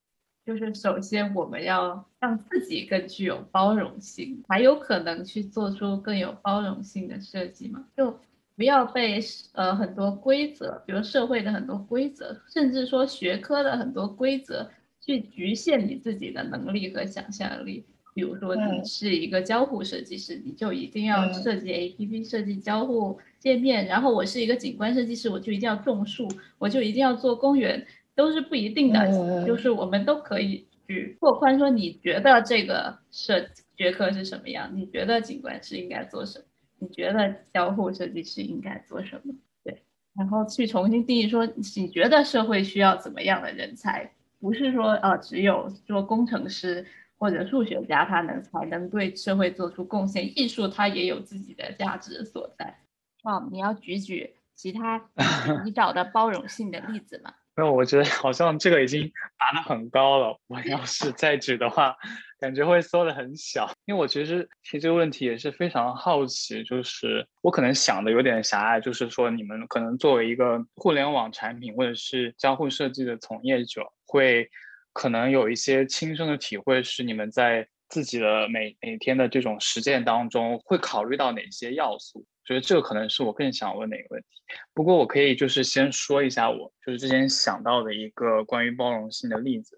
[0.46, 7.86] 就是首先我们要让自己更具有包容性，才有可能去做出更有包容性的设计嘛。
[7.98, 8.18] 就。
[8.58, 9.20] 不要被
[9.54, 14.68] 呃很多规则，比如社会的很多规则，甚至说学科的很多规则，
[15.00, 17.86] 去局限你自己的能力和想象力。
[18.16, 23.86] 比如说你是一个交互设计师，你就一定要设计 APP，设计交互界面。
[23.86, 26.28] 然后我是一个景观设计师，我就一定要种树，
[26.58, 27.86] 我就一定要做公园，
[28.16, 29.46] 都是不一定的。
[29.46, 33.46] 就是我们都可以去拓宽，说你觉得这个设
[33.78, 34.72] 学科是什么样？
[34.74, 36.46] 你觉得景观是应该做什么？
[36.80, 39.34] 你觉得交互设计师应该做什么？
[39.64, 39.84] 对，
[40.16, 44.12] 然后去重新定义说，你觉得社会需要怎么样的人才？
[44.40, 46.86] 不是说呃，只有做工程师
[47.18, 50.32] 或者数学家他能才能对社会做出贡献。
[50.38, 52.78] 艺术它也有自己的价值所在。
[53.24, 55.10] 哦，你要举举其他
[55.66, 57.34] 你找的包容性的例子吗？
[57.58, 60.40] 没有，我觉得 好像这个已经拔得很高了。
[60.48, 61.96] 我要是 再举的话。
[62.40, 74.48] 感觉会缩得很小，因为我其实提这个问题也是非常好奇，就是我可能想的有点狭隘，就是说你们可能作为一个互联网产品或者是交互设计的从业者，会
[74.94, 82.24] 可能有一些亲身的体会，是你们在自己的每每天的这种实践当中会考虑到哪些要素？
[82.48, 84.28] 觉得这个可能是我更想问的一个问题。
[84.74, 89.78] 不过我可以就是先说一下我就是之前想到的一个关于包容性的例子。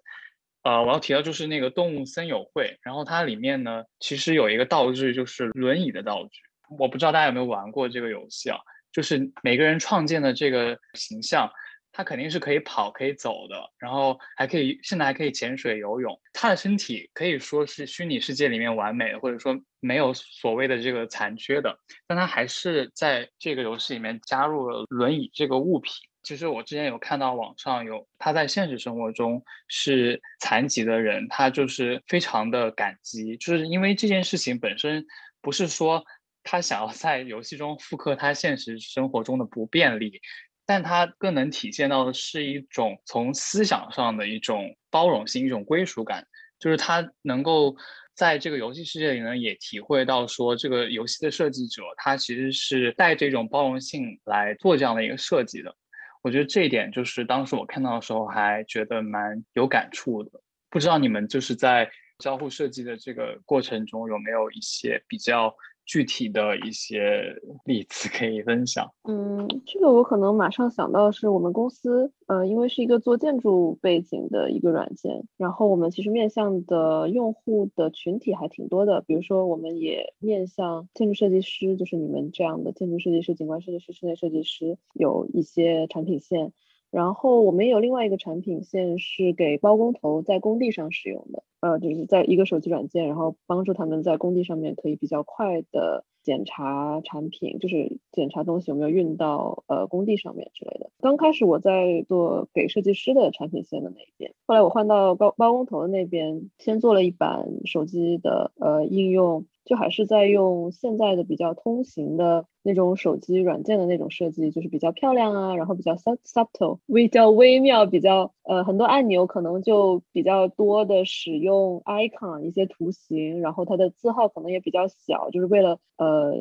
[0.62, 6.42] 呃，我要提到就是那个动物森友会，然后它里面呢，其实有一个道具，就是轮椅的道具。
[6.78, 8.58] 我不知道大家有没有玩过这个游戏啊？
[8.92, 11.50] 就是每个人创建的这个形象。
[11.92, 16.20] 他肯定是可以跑、可以走的，然后还可以，现在还可以潜水、游泳。
[16.34, 21.78] 他的身体可以说是虚拟世界里面完美的，或者说没有所谓的这个残缺的。
[22.08, 25.92] 但他还是在这个游戏里面加入了轮椅这个物品。
[26.22, 35.06] 其实我之前有看到网上有他在现实生活中是残疾的人，他就是非常的感激，就是因为这件事情本身
[35.42, 36.04] 不是说
[36.44, 40.22] 他想要在游戏中复刻他现实生活中的不便利。
[40.70, 46.28] 但它更能体现到的是一种从思想上的一种包容性，一种归属感，
[46.60, 47.76] 就是他能够
[48.14, 55.76] 在这个游戏世界里呢，也体会到说这个游戏的设计者他其实是带这种包容性来做这样的一个设计的。
[56.22, 60.30] 我觉得这一点就是当时我看到的时候还觉得蛮有感触的。
[60.70, 61.90] 不知道你们就是在
[62.20, 65.52] 交互设计的这个过程中有没有一些比较。
[65.90, 67.36] 具体的一些
[67.66, 68.88] 例子可以分享。
[69.06, 79.02] 嗯，这个我可能马上想到是我们公司，呃，因为是一个做建筑背景的一个软件，然后我们其实面向的用户的群体还挺多的。
[79.02, 86.54] 比如说，我们也面向建筑设计师，就是你们这样的建筑设计师、景观设计师、室内设计师，有一些产品线。
[86.92, 100.90] 然后我们有另外一个产品线是给包工头在工地上使用的，呃，就是在一个手机软件，然后帮助他们在工地上面可以比较快的检查产品，就是检查东西有没有运到呃工地上面之类的。
[101.00, 109.46] 刚开始我在做给设计师的产品线的那一边，后来我换到包包工头那边，先做了一版手机的呃应用。
[109.70, 126.34] 就还是在用现在的比较通行的那种手机软件的那种设计，就是比较漂亮啊，然后比较 sub subtle，微较微妙，比较呃很多按钮可能就比较多的使用 icon 一些图形，然后它的字号可能也比较小，就是为了呃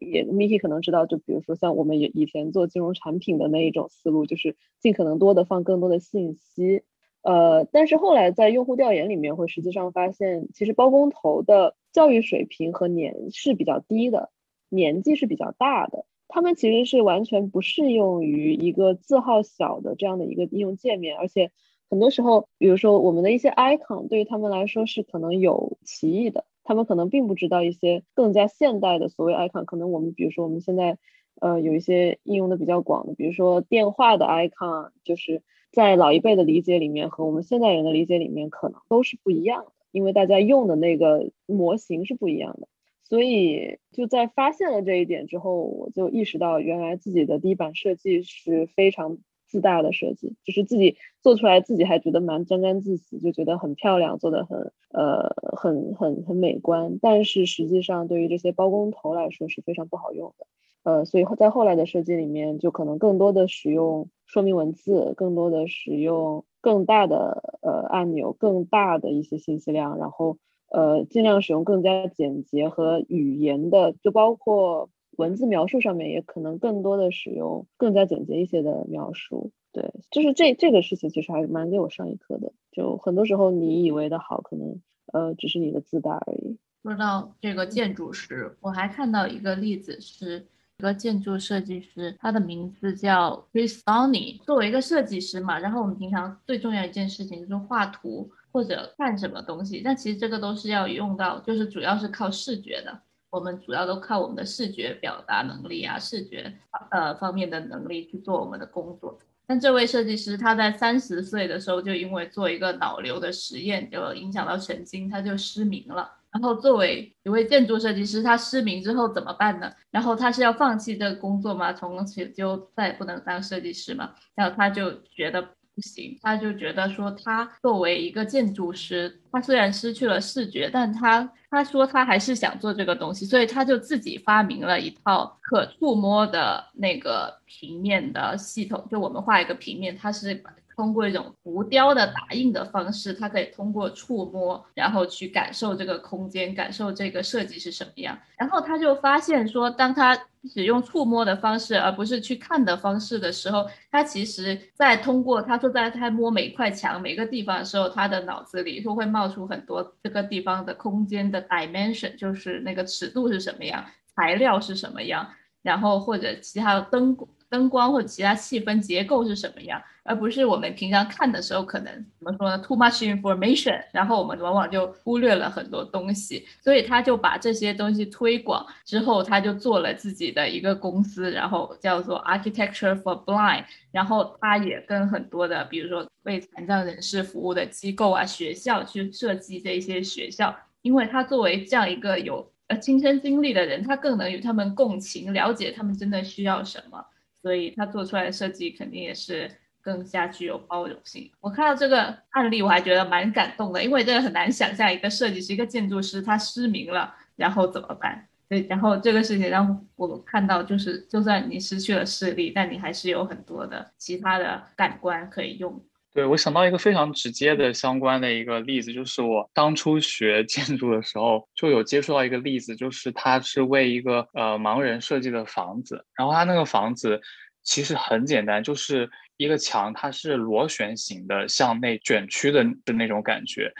[0.00, 6.82] 也 Miki 可能知道，就比如说像我们以以前做金融产品的那一种思路，就是尽可能多的放更多的信息。
[7.22, 14.30] 呃，但是后来在用户调研里面会实际上发现，其实包工头的教育水平和年是比较低的，
[14.68, 21.50] 年纪是比较大的，他们其实是完全不适用于一个字号小的这样的一个应用界面，而且
[21.90, 30.98] 很多时候，比如说我们的一些 icon 对于他们来说是可能有歧义的，他们可能并不知道一些更加现代的所谓 icon，可能我们比如说我们现在
[31.40, 35.42] 呃有一些应用的比较广的，比如说电话的 icon 就是。
[35.74, 42.66] 在老一辈的理解里面和我们现代人的理解里面可能都是不一样的，因为大家用的那个模型是不一样的。
[43.04, 56.98] 所以就在发现了这一点之后，我就意识到原来自己的第一版设计是非常自大的设计，就是自己做出来自己还觉得蛮沾沾自喜，就觉得很漂亮，做的很呃很很很美观。
[57.02, 60.46] 但是实际上对于这些包工头来说是非常不好用的。
[60.84, 79.52] 呃，所以在后来的设计里面，就可能更多的使用说明文字，更多的使用更大的呃按钮，更大的一些信息量，然后呃尽量使用更加简洁和语言的，就包括文字描述上面，也可能更多的使用更加简洁一些的描述。
[79.72, 82.52] 对，就是这这个事情其实还是蛮给我上一课的。
[82.72, 84.80] 就很多时候你以为的好，可能
[85.12, 86.58] 呃只是你的自大而已。
[86.82, 90.44] 说到这个建筑师，我还看到一个例子是。
[90.82, 94.42] 一个建筑设计师，他的名字叫 Chris Donny。
[94.42, 103.00] 作为一个设计师嘛，然后我们平常最重要一件事情就是画图或者看什么东西，但其实这个都是要用到，就是主要是靠视觉的。
[103.30, 106.52] 我们主要都靠我们的视觉表达能力啊，视觉
[106.90, 109.16] 呃方面的能力去做我们的工作。
[109.46, 116.10] 但这位设计师他在三十岁的时候就因为做一个脑瘤的实验，就影响到神经，他就失明了。
[116.32, 119.70] 然后作为一位建筑设计师，他失明之后怎么办呢？
[119.90, 121.72] 然后他是要放弃这个工作吗？
[121.72, 124.10] 从此就再也不能当设计师吗？
[124.34, 138.82] 然后他就觉得不行，他就觉得说，他作为一个建筑师，他虽然失去了视觉，但他他说他还是想做这个东西，所以他就自己发明了一套可触摸的那个平面的系统。
[138.90, 140.42] 就我们画一个平面，它是。
[140.74, 148.18] 通过一种浮雕的打印的方式，它可以通过触摸，然后去感受这个空间，感受这个设计是什么样。
[148.36, 150.18] 然后他就发现说，当他
[150.52, 163.84] 使用触摸的方式，而不是去看的方式的时候，他其实在通过他说在他摸每块墙、每个地方的时候，他的脑子里都会冒出很多这个地方的空间的 dimension，就是那个尺度是什么样，
[164.16, 165.28] 材料是什么样，
[165.62, 167.16] 然后或者其他的灯。
[167.52, 176.46] 灯光或者其他气氛结构是什么样，而不是我们平常看的时候可能怎么说呢？too much information，然后我们往往就忽略了很多东西。
[176.62, 183.66] 所以他就把这些东西推广之后，他就做了自己的一个公司，然后叫做 Architecture for Blind。
[183.90, 197.04] 然后他也跟很多的，比如说为残障人士服务的机构啊、学校去设计这些学校，因为他作为这样一个有呃亲身经历的人，他更能与他们共情，了解他们真的需要什么，
[197.42, 199.50] 所以他做出来的设计肯定也是
[199.80, 201.30] 更加具有包容性。
[201.40, 208.28] 我看到这个案例，我还觉得蛮感动的，因为真的很难想象一个设计师、一个建筑师他失明了，然后怎么办？
[208.48, 215.82] 对，然后这个事情让我看到，就是就算你失去了视力，但你还是有很多的其他的感官可以用。
[216.14, 227.20] 对我想到一个非常直接的相关的一个例子，就是我当初学建筑的时候就有接触到一个例子，就是他是为一个呃盲人设计的房子，然后他那个房子
[227.62, 229.08] 其实很简单，就是
[229.38, 233.72] 一个墙，它是螺旋形的向内卷曲的的那种感觉。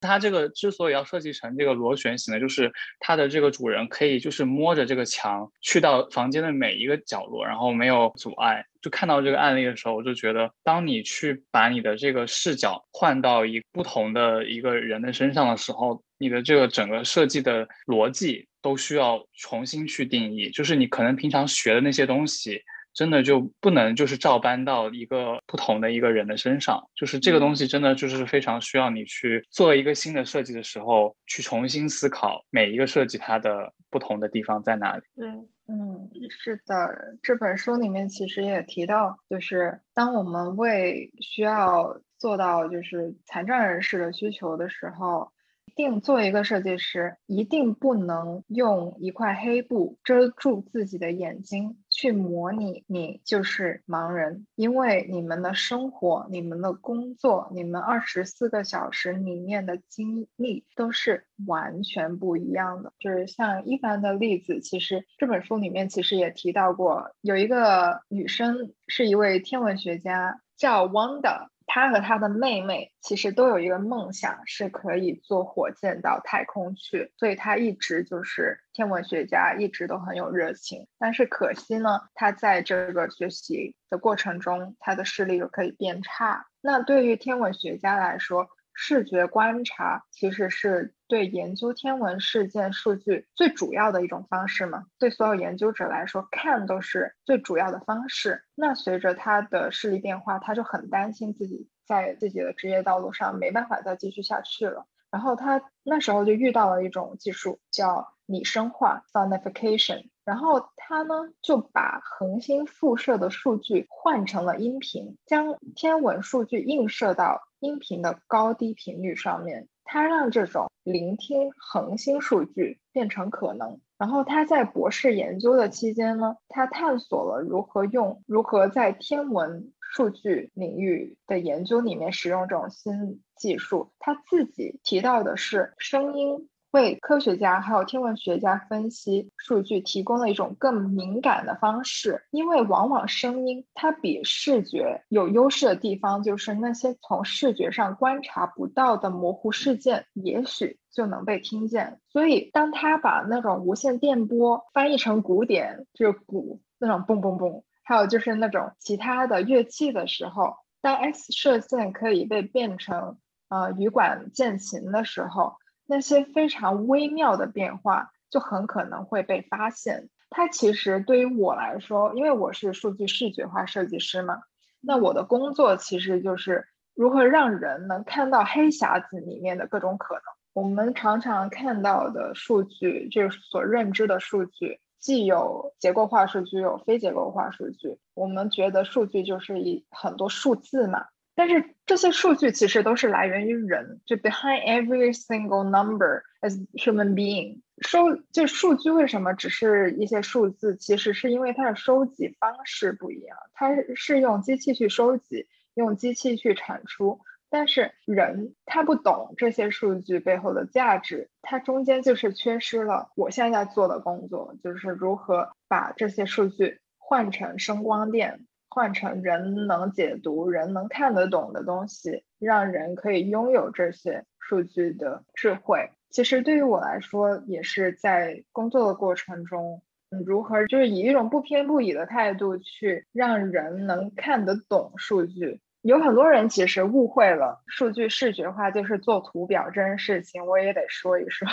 [0.00, 8.64] 它这个之所以要设计成这个螺旋形的，就是它的这个主人可以就是摸着这个墙去到房间的每一个角落，然后没有阻碍。
[8.80, 20.48] 就看到这个案例的时候，我就觉得，当你去把你的这个视角换到一不同的一个人的身上的时候，你的这个整个设计的逻辑都需要重新去定义。
[20.50, 22.62] 就是你可能平常学的那些东西。
[23.00, 35.02] 真的就不能就是照搬到一个不同的一个人的身上，就是这个东西真的就是非常需要你去做一个新的设计的时候，去重新思考每一个设计它的不同的地方在哪里。
[35.16, 35.26] 对，
[35.66, 45.32] 嗯，是的，这本书里面其实也提到，就是当我们为需要做到就是残障人士的需求的时候。
[45.80, 62.92] 定做一个设计师，一定不能用一块黑布遮住自己的眼睛去模拟你就是盲人，因为你们的生活、你们的工作、你们二十四个小时里面的经历都是完全不一样的。
[62.98, 71.48] 就是像一凡的例子，其实这本书里面其实也提到过，有一个女生是一位天文学家，叫 Wanda。
[71.72, 80.88] 他和他的妹妹其实都有一个梦想，是可以坐火箭到太空去，所以他一直就是天文学家，一直都很有热情。
[80.98, 86.44] 但是可惜呢，他在这个学习的过程中，他的视力就可以变差。
[86.60, 94.86] 那对于天文学家来说，视觉观察其实是对研究天文事件数据最主要的一种方式嘛？
[94.98, 98.44] 对所有研究者来说，看都是最主要的方式。
[98.54, 104.86] 那随着他的视力变化，他就很担心自己在自己的职业道路上没办法再继续下去了。
[105.10, 110.08] 然后他那时候就遇到了一种技术，叫拟声化 （sonification）。
[110.24, 123.80] 然后他呢就把恒星辐射的数据换成了音频，将天文数据映射到音频的高低频率上面，他让这种聆听恒星数据变成可能。
[123.96, 133.92] 然后他在博士研究的期间呢，他探索了如何用如何在天文数据领域的研究里面使用这种新技术。
[133.98, 136.49] 他自己提到的是声音。
[136.72, 152.00] 为科学家还有天文学家分析数据提供了一种更敏感的方式，因为往往声音它比视觉有优势的地方，就是那些从视觉上观察不到的模糊事件，也许就能被听见。
[152.08, 163.18] 所以，当他把那种无线电波翻译成鼓点，就是鼓那种嘣嘣嘣，还有就是那种其他的乐器的时候，当 X 射线可以被变成
[163.48, 165.54] 呃羽管键琴的时候。
[165.90, 170.08] 那些非常微妙的变化就很可能会被发现。
[170.30, 174.40] 它其实对于我来说，因为我是数据视觉化设计师嘛，
[174.80, 180.22] 那我的工作其实就是如何让人能看到黑匣子里面的各种可能。
[180.52, 187.98] 我们常常看到的数据，就是所认知的数据，既有结构化数据，有非结构化数据。
[188.14, 191.06] 我们觉得数据就是一很多数字嘛。
[191.40, 200.76] 但是这些数据其实都是来源于人，就 behind every single number as human being 收就数据为什么只是一些数字？
[200.76, 207.18] 其实是因为它的收集方式不一样，它是用机器去收集，用机器去产出。
[207.48, 218.44] 但是人他不懂这些数据背后的价值，它中间就是缺失了我现在做的工作，就是如何把这些数据换成声光电。
[218.70, 225.90] 换成人能解读、人能看得懂的东西，让人可以拥有这些数据的智慧。
[226.10, 229.82] 其实对于我来说，也是在工作的过程中
[230.26, 235.60] 如何就是以一种不偏不倚的态度去让人能看得懂数据。
[235.82, 241.48] 有很多人其实误会了数据视觉化就是做图表这件事情，我也得说一说。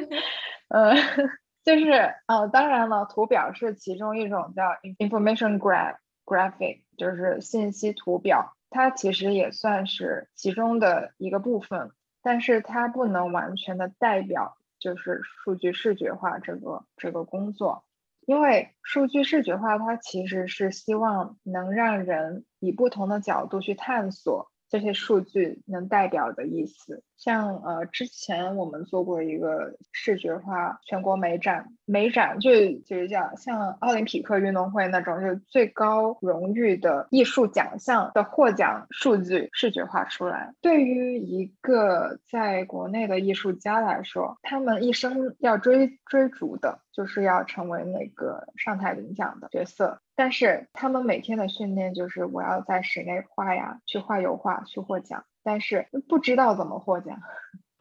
[0.68, 0.92] 呃，
[1.64, 1.92] 就是
[2.26, 4.64] 呃，当然了，图表是其中一种叫
[4.98, 11.90] information graph graphic，就是信息图表，它其实也算是其中的一个部分，
[12.22, 17.84] 但是它不能完全的代表就是数据视觉化这个这个工作。
[18.26, 24.50] 因为数据视觉化，它其实是希望能让人以不同的角度去探索。
[24.70, 32.50] 这些数据能代表的意思，像呃，之前我们做过一个视觉化全国美展，美展就
[32.84, 40.52] 就是叫像奥林匹克运动会那种，就最高荣誉的艺术奖项的获奖数据视觉化出来。
[40.60, 50.00] 对于一个在国内的艺术家来说，他们一生要追追逐的就是要成为那个上台领奖的角色。
[50.16, 57.20] 但是他们每天的训练就是我要在室内画呀，去画油画去获奖，但是不知道怎么获奖。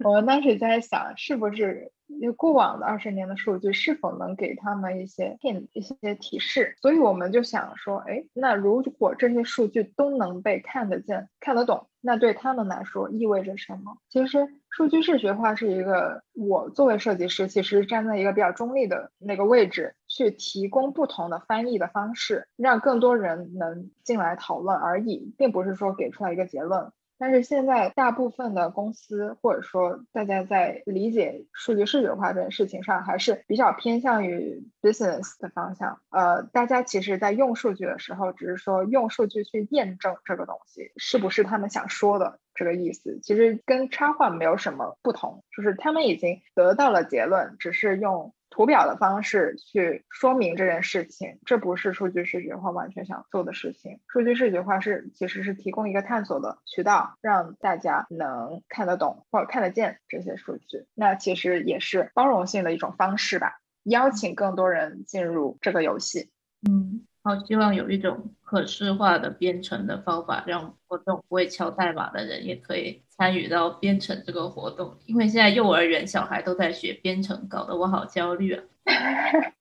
[0.03, 1.91] 我们当时在想，是不是
[2.35, 5.37] 过往的二十年的数据是否能给他们一些
[5.71, 6.75] 一些提示？
[6.81, 13.97] 所以我们就想说，哎，那如果这些数据都能被看得见、看得懂，那对他们来说意味着什么？
[14.09, 14.47] 其实。
[14.75, 26.91] 数据视觉化是一个，我作为设计师，其实站在一个比较中立的那个位置，去提供不同的翻译的方式，让更多人能进来讨论而已，并不是说给出来一个结论。
[27.17, 35.99] 但是现在大部分的公司或者说大家在理解数据视觉化这件事情上，还是比较偏向于 business 的方向。
[36.09, 48.33] 呃，大家其实在用数据的时候，只是说用数据去验证这个东西是不是他们想说的这个意思，其实跟插画没有什么不同，就是他们已经得到了结论，只是用。
[48.53, 53.99] 图表的方式去说明这件事情，这不是数据视觉化完全想做的事情。
[54.07, 60.85] 数据视觉化是其实是提供一个探索的渠道，让大家能看得懂或者看得见这些数据。
[60.93, 66.29] 那其实也是包容性的一种方式吧，邀请更多人进入这个游戏。
[66.61, 67.07] 嗯。
[67.23, 74.97] 好，希望有一种可视化的编程的方法，让我这种不会敲代码的人也可以参与到编程这个活动。
[75.05, 78.63] 因为现在幼儿园小孩都在学编程，搞得我好焦虑啊。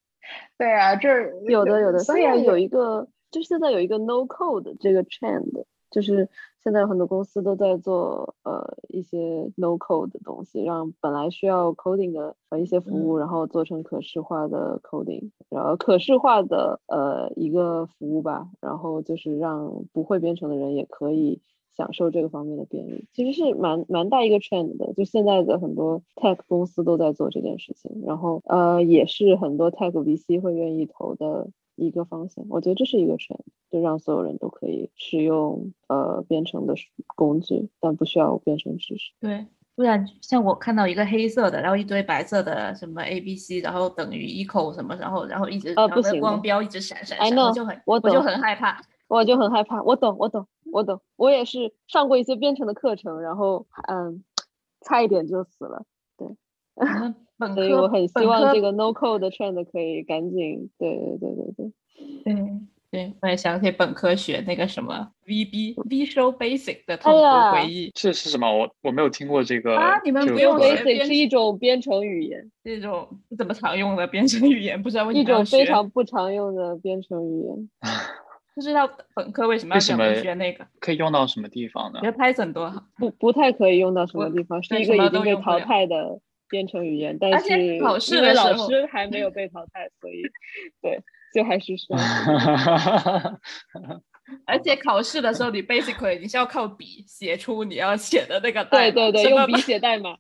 [0.59, 1.09] 对啊，这
[1.49, 6.29] 有的有的，虽然有一个，就现在有一个 no code 这个 trend，就是。
[6.63, 21.41] 现在很多公司都在做呃一些 no code 的东西，让本来需要 coding 的呃一些服务，然后做成可视化的 coding，然后可视化的呃一个服务吧，然后就是让不会编程的人也可以
[21.77, 31.49] 享受这个方面的便利，其实是蛮蛮大一个 trend 的，就现在的很多 tech 公司都在做这件事情，然后呃也是很多 tech VC 会愿意投的。
[31.75, 33.41] 一个方向，我觉得这是一个 trend，
[33.71, 36.75] 就让所有人都可以使用呃编程的
[37.17, 39.13] 工具，但不需要编程知识。
[39.21, 49.83] 对，不然像我看到一个黑色的，然后一堆白色的什么 A B C，然后等于 equal 什么，然后然后一直呃不行，光标一直闪闪闪，我就很我就很害怕，我就很害怕。
[49.83, 54.23] 我懂，我懂，我懂，我也是上过一些编程的课程，然后嗯，
[54.83, 55.85] 差一点就死了。
[56.17, 56.29] 对。
[57.55, 61.73] 所以我很希望这个 no code 的 trend 可以赶紧，对对对对
[62.25, 62.45] 对，对
[62.91, 67.91] 对，我也想起本科学那个什么 VB Visual Basic 的痛苦回忆。
[67.95, 68.47] 这是什么？
[68.55, 69.99] 我我没有听过这个啊！
[70.05, 77.71] 你们不用 Basic 是一种编程语言，这种不怎么常用的编程语言，不知道为什么一种非常不常用的编程语言。
[78.55, 79.95] 不知道本科为什么要学
[80.35, 80.67] 那个？
[80.79, 82.01] 可以用到什么地方呢？
[82.03, 86.21] 觉得 Python 多好，不不太可以用到什么地方，是一个已经被淘汰的。
[86.53, 90.21] 编程语言，但是因为老师还没有被淘汰，所以
[90.83, 91.01] 对，
[91.35, 91.97] 就还是说。
[94.45, 100.15] 而且考试的时候，你 basically 你是要靠笔写出你要写的那个代码对对对，用笔写代码，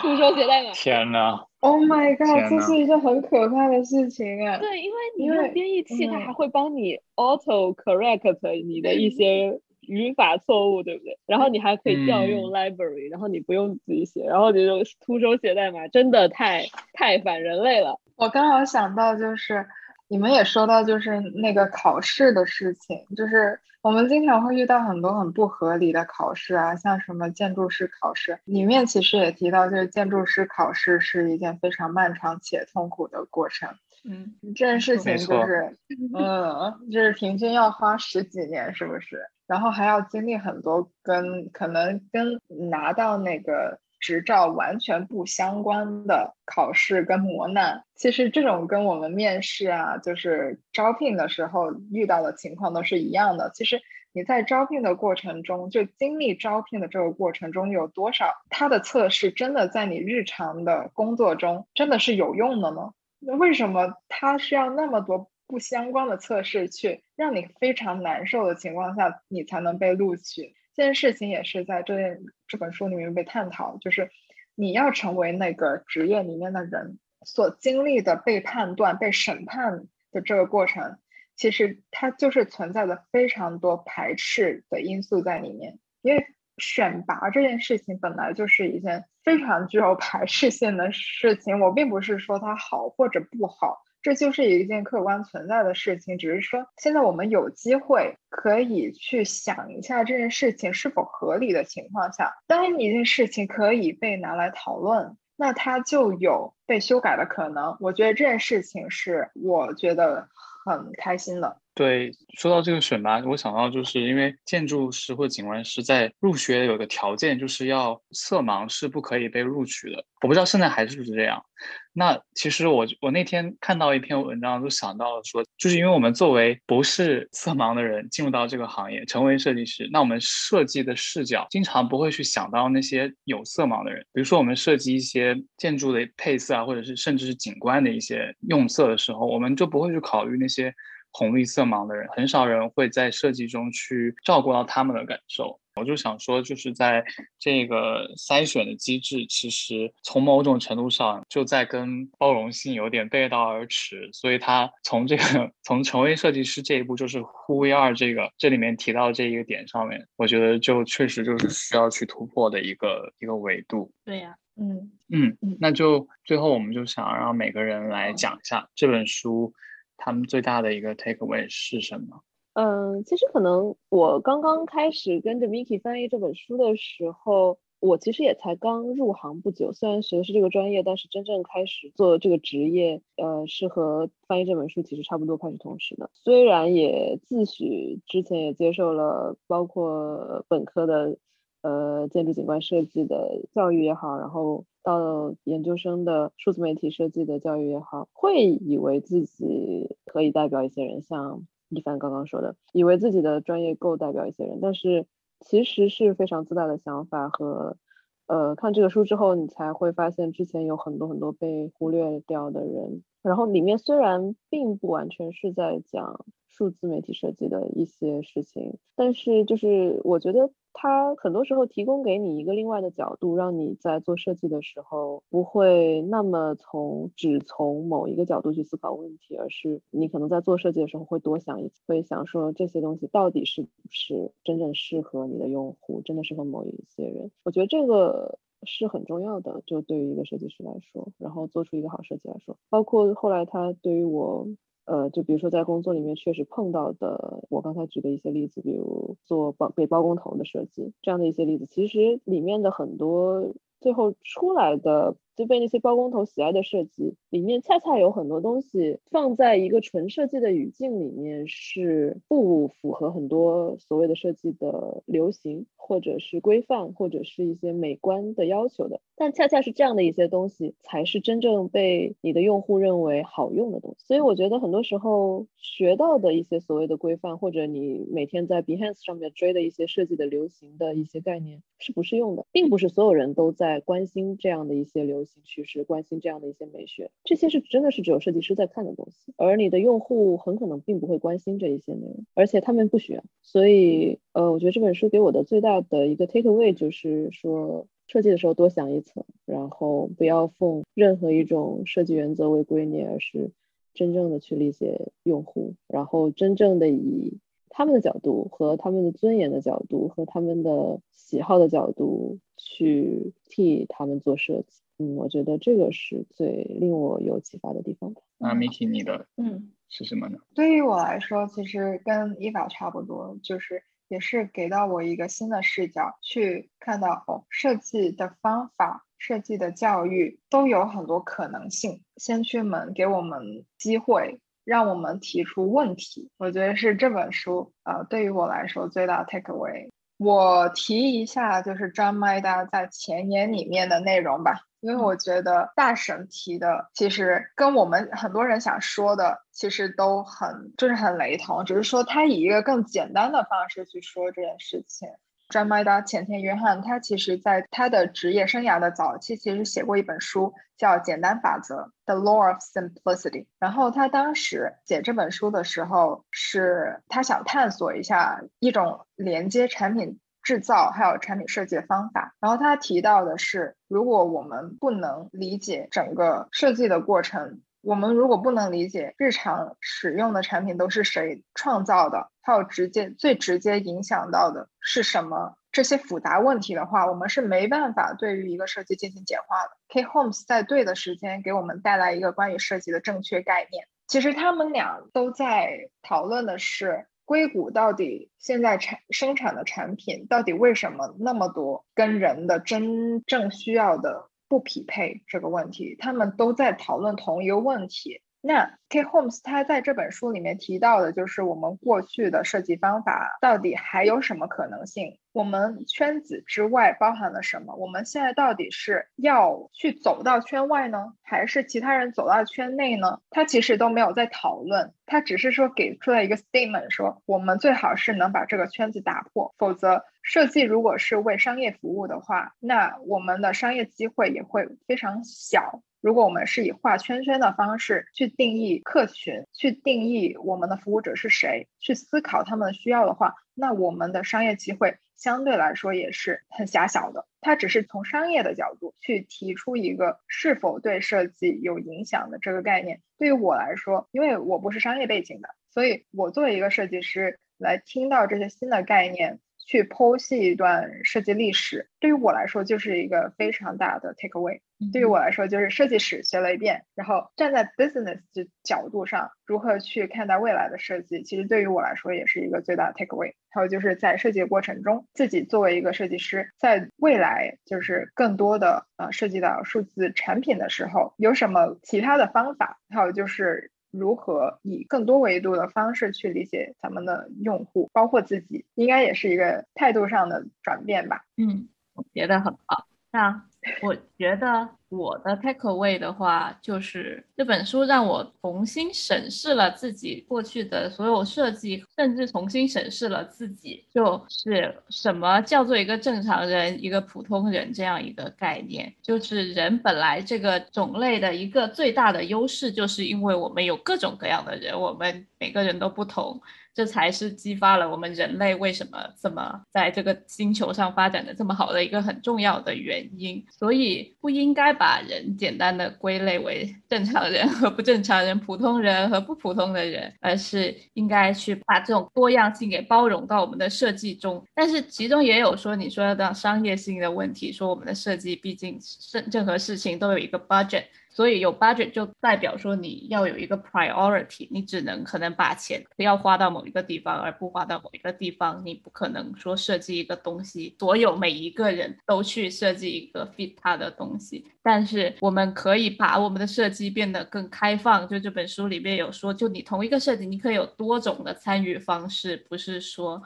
[0.00, 0.70] 徒手写代码。
[0.72, 4.56] 天呐 o h my god，这是一个很可怕的事情啊！
[4.56, 9.60] 对，因为你用编译器，它还会帮你 auto correct 你的一些。
[9.88, 11.18] 语法错误，对不对？
[11.26, 18.00] 然后你还可以调用 library，然后你不用自己写，然后你就徒手写代码，真的太太反人类了。
[18.16, 19.66] 我刚好想到，就是
[20.08, 33.68] 你们也说到，就是那个考试的事情，就是我们经常会遇到很多很不合理的考试啊，像什么建筑师考试，里面其实也提到，就是建筑师考试是一件非常漫长且痛苦的过程。
[34.06, 35.76] 嗯，这件事情就是，
[36.14, 39.22] 嗯，就是平均要花十几年，是不是？
[39.46, 42.40] 然后还要经历很多跟可能跟
[42.70, 47.84] 拿到那个执照完全不相关的考试跟磨难。
[47.94, 53.50] 其实这种跟我们面试啊，就是招聘的时候遇到的情况都是一样的。
[53.54, 53.80] 其实
[54.12, 62.92] 你在招聘的过程中，就经历招聘的这个过程中，有多少他的测试真的在你日常的工作中真的是有用的呢？
[63.20, 70.54] 那为什么他需要那么多不相关的测试去让你非常难受的情况下，你才能被录取？
[70.74, 72.18] 这件事情也是在这
[72.48, 74.10] 这本书里面被探讨，就是
[74.54, 80.98] 你要成为那个职业里面的人所经历的被判断、被审判的这个过程，
[81.36, 85.78] 其实它就是存在着非常多排斥的因素在里面。
[86.02, 86.26] 因为
[86.58, 93.82] 选拔这件事情本来就是一件非常具有排斥性的事情，我并不是说它好或者不好。
[94.04, 107.78] 这就是一件客观存在的事情，只是说现在我们有机会可以去想一下这件事情是否合理的情况下，当一件事情可以被拿来讨论，那它就有被修改的可能。
[107.80, 110.28] 我觉得这件事情是我觉得
[110.66, 111.56] 很开心的。
[111.76, 120.04] 对，说到这个选拔，我想到就是因为建筑师或景观师在入学有个条件，就是要色盲是不可以被录取的。
[120.22, 121.44] 我不知道现在还是不是这样。
[121.92, 134.00] 那其实我我那天看到一篇文章，就想到了说，就是因为我们作为不是色盲的人进入到这个行业，成为设计师，那我们设计的视角经常不会去想到那些有色盲的人。
[134.12, 140.72] 比如说我们设计一些建筑的配色啊，或者是甚至是景观的一些用色的时候，我们就不会去考虑那些。
[141.14, 145.58] 红绿色盲的人，很少人会在设计中去照顾到他们的感受。
[145.76, 147.04] 我就想说，就是在
[147.38, 154.08] 这个筛选的机制，其实从某种程度上就在跟包容性有点背道而驰。
[154.12, 163.90] 所以，他从这个从成为设计师这一步，就是 Who We Are 这个这里面提到这一个点上面，我觉得就确实就是需要去突破的一个一个维度。
[164.04, 169.52] 对呀，嗯嗯，那就最后我们就想让每个人来讲一下这本书。
[169.96, 172.20] 他们最大的一个 takeaway 是什么？
[172.54, 179.72] 嗯，其实可能我刚刚开始跟着 Miki 翻译这本书的时候，我其实也才刚入行不久。
[179.72, 186.10] 虽然学的是这个专业，但是真正开始做这个职业，呃，是和翻译这本书其实差不多开始同时的。
[186.14, 191.18] 虽然也自诩之前也接受了包括本科的。
[191.64, 205.06] 呃，建筑景观设计的教育也好，然后到研究生的数字媒体设计的教育也好，会以为自己可以代表一些人，像一帆刚刚说的，以为自己的专业够代表一些人，但是
[205.40, 207.78] 其实是非常自大的想法和，
[208.26, 216.26] 呃，看这个书之后，你才会发现之前有很多很多被忽略掉的人，然后里面虽然并不完全是在讲
[216.56, 220.50] 数字媒体设计的一些事情，但是就是我觉得。
[220.76, 237.30] 它很多时候提供给你一个另外的角度，让你在做设计的时候不会那么从只从某一个角度去思考问题，而是你可能在做设计的时候会多想一次，会想说这些东西到底是不是真正适合你的用户，真的适合某一些人。
[237.44, 244.48] 我觉得这个是很重要的，就对于一个设计师来说，然后做出一个好设计来说，包括后来他对于我。
[244.86, 255.16] 呃，就比如说在工作里面确实碰到的，我刚才举的一些例子，比如做包给包工头的设计这样的一些例子，其实里面的很多最后出来的。
[255.36, 269.00] 就被那些包工头喜爱的设计里面，恰恰有很多东西放在一个纯设计的语境里面是不符合很多所谓的设计的流行，或者是规范，或者是一些美观的要求的。
[269.16, 274.04] 但恰恰是这样的一些东西，才是真正被你的用户认为好用的东西。
[274.06, 285.23] 所以我觉得很多时候学到的一些所谓的规范，或者你每天在 Behance 上面追的一些设计的流行的一些概念，是不适用的，并不是所有人都在关心这样的一些流。
[285.24, 293.24] 流行趋势，关心这样的一些美学，这些是真的是只有设计师在看的东西，而你的用户很可能并不会关心这一些内容，而且他们不需要。
[293.42, 303.50] 所以，呃，我觉得这本书给我的最大的一个 take away 就是说，设计的时候多想一层，然后不要奉任何一种设计原则为圭臬，而是
[303.94, 307.38] 真正的去理解用户，然后真正的以
[307.70, 314.82] 他们的角度和他们的尊严的角度和他们的喜好的角度去替他们做设计。
[314.96, 318.14] 嗯，我觉得这个是最令我有启发的地方。
[318.38, 320.38] 那 Miki，你的嗯是什么呢？
[320.54, 332.02] 对于我来说，其实跟伊法差不多，就是也是给到我一个新的视角，去看到哦，设计的方法、设计的教育都有很多可能性。
[332.16, 336.30] 先驱们给我们机会，让我们提出问题。
[336.38, 339.90] 我觉得是这本书呃，对于我来说最大的 take away。
[340.16, 355.08] 我提一下，就是 John Maeda 在前言里面的内容吧，因为我觉得大神提的其实跟我们很多人想说的其实都很就是很雷同，只是说他以一个更简单的方式去说这件事情。
[355.48, 361.76] John Maeda 前田约翰，他其实在他的职业生涯的早期，其实写过一本书叫《简单法则》
[362.06, 363.46] （The Law of Simplicity）。
[363.58, 372.34] 然后他当时写这本书的时候，是他想探索一下一种连接产品制造还有产品设计的方法。
[372.40, 389.70] 然后他提到的是，如果我们不能理解整个设计的过程，我们如果不能理解日常使用的产品都是谁创造的，还有直接最直接影响到的是什么这些复杂问题的话，我们是没办法对于一个设计进行简化的。
[389.88, 393.88] K Holmes 在对的时间给我们带来一个关于设计的正确概念。
[394.06, 404.28] 其实他们俩都在讨论的是硅谷到底现在产生产的产品到底为什么那么多跟人的真正需要的。
[404.46, 408.20] 不匹配这个问题，他们都在讨论同一个问题。
[408.46, 415.18] 那 K Holmes 他在这本书里面提到的，就是我们过去的设计方法到底还有什么可能性？
[415.32, 417.74] 我们圈子之外包含了什么？
[417.76, 423.20] 我们现在到底是要去走到圈外呢，还是其他人走到圈内呢？
[423.30, 435.80] 他其实都没有在讨论，他只是说给出了一个 statement，说我们最好是能把这个圈子打破，否则设计如果是为商业服务的话，那我们的商业机会也会非常小。
[436.04, 447.26] 如果我们是以画圈圈的方式去定义客群，去定义我们的服务者是谁，去思考他们的需要的话，那我们的商业机会相对来说也是很狭小的。
[447.40, 453.00] 它只是从商业的角度去提出一个是否对设计有影响的这个概念。
[453.16, 459.40] 对于我来说，因为我不是商业背景的，所以我作为一个设计师来听到这些新的概念。
[459.66, 464.60] 去剖析一段设计历史，对于我来说就是一个非常大的 take away。
[464.92, 473.32] 对于我来说，就是设计史学了一遍，然后站在 business 的角度上，如何去看待未来的设计，其实对于我来说也是一个最大的 take away。
[473.50, 482.78] 还有就是在设计过程中，自己作为一个设计师，在未来就是更多的呃涉及到数字产品的时候，有什么其他的方法？
[482.90, 483.70] 还有就是。
[483.96, 491.24] 如何以更多维度的方式去理解咱们的用户，包括自己，应该也是一个态度上的转变吧？
[491.36, 492.86] 嗯，我觉得很好。
[493.10, 493.44] 那
[493.82, 508.92] 我觉得我的 takeaway 的话，就是这本书让我重新审视了自己过去的所有设计，甚至重新审视了自己，就是什么叫做一个正常人、一个普通人这样一个概念。
[509.02, 516.40] 就是人本来这个种类的一个最大的优势，就是因为我们有各种各样的人，我们每个人都不同。
[516.74, 523.42] 这才是激发了我们人类为什么这么在这个星球上发展的这么好的一个很重要的原因。
[523.50, 534.44] 所以不应该把人简单的归类为正常人和不正常人、普通人和不普通的人，而是应该去把这种多样性给包容到我们的设计中。
[534.54, 540.84] 但是其中也有说你说的商业性的问题，说我们的设计毕竟是任何事情都有一个 budget。
[541.14, 548.60] 所以有 budget 就代表说你要有一个 priority，你只能可能把钱不要花到某一个地方，而不花到某一个地方。
[548.66, 554.44] 你不可能说设计一个东西，所有每一个人都去设计一个 fit 他的东西。
[554.60, 558.08] 但是我们可以把我们的设计变得更开放。
[558.08, 563.22] 就这本书里面有说，就你同一个设计，你可以有多种的参与方式，不是说。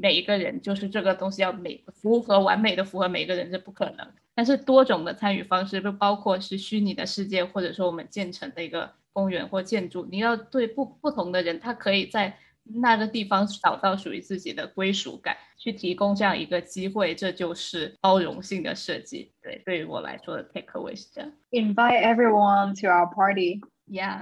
[0.00, 4.08] 每一个人就是这个东西要每符合完美的符合每一个人，这不可能。
[4.34, 19.30] 但是多种的参与方式，不包括是虚拟的世界，或者说我们建成的一个公园或建筑，你要对不不同的人，他可以在那个地方找到属于自己的归属感，去提供这样一个机会，这就是包容性的设计。
[19.42, 21.30] 对，对于我来说的 takeaway 是这样。
[21.50, 23.60] Invite everyone to our party.
[23.86, 24.20] Yeah.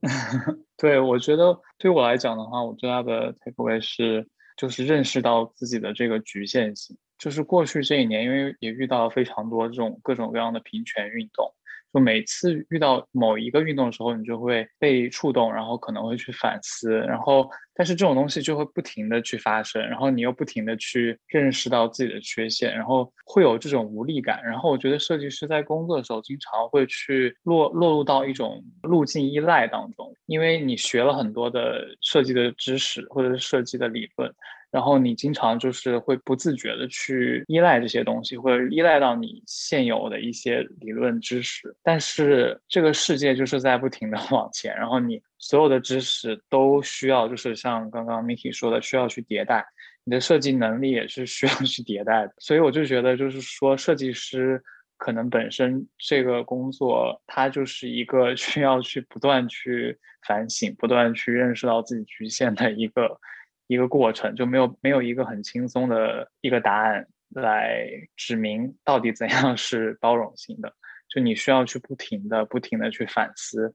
[0.76, 4.28] 对，我觉得对我来讲的话，我最大的 takeaway 是。
[4.58, 11.52] 就是认识到自己的这个局限性，就是过去这一年，因为也遇到了非常多这种各种各样的平权运动。
[11.90, 24.44] 就每次遇到某一个运动的时候，你就会被触动，然后可能会去反思，然后但是这种东西就会不停的去发生，然后你又不停的去认识到自己的缺陷，然后会有这种无力感。
[24.44, 34.30] 然后我觉得设计师在工作的时候，经常会去落落入到一种路径依赖当中，因为你学了很多的设计的知识或者是设计的理论。
[34.70, 41.74] 然后你经常就是会不自觉的去依赖这些东西，或者依赖到你现有的一些理论知识。
[41.82, 49.66] 但是这个世界就是在不停的往前，然后你所有的知识都需要，就是像刚刚 Miki 说的，需要去迭代。
[50.04, 52.32] 你的设计能力也是需要去迭代的。
[52.38, 54.62] 所以我就觉得，就是说设计师
[54.96, 63.20] 可能本身这个工作，它就是一个 需要去不断去反省、不断去认识到自己局限的一个
[63.68, 67.86] 一个过程，就没有没有一个很轻松的一个答案来
[68.16, 70.74] 指明到底怎样是包容性的。
[71.08, 73.72] 就你需要去不停的、不停的去反思，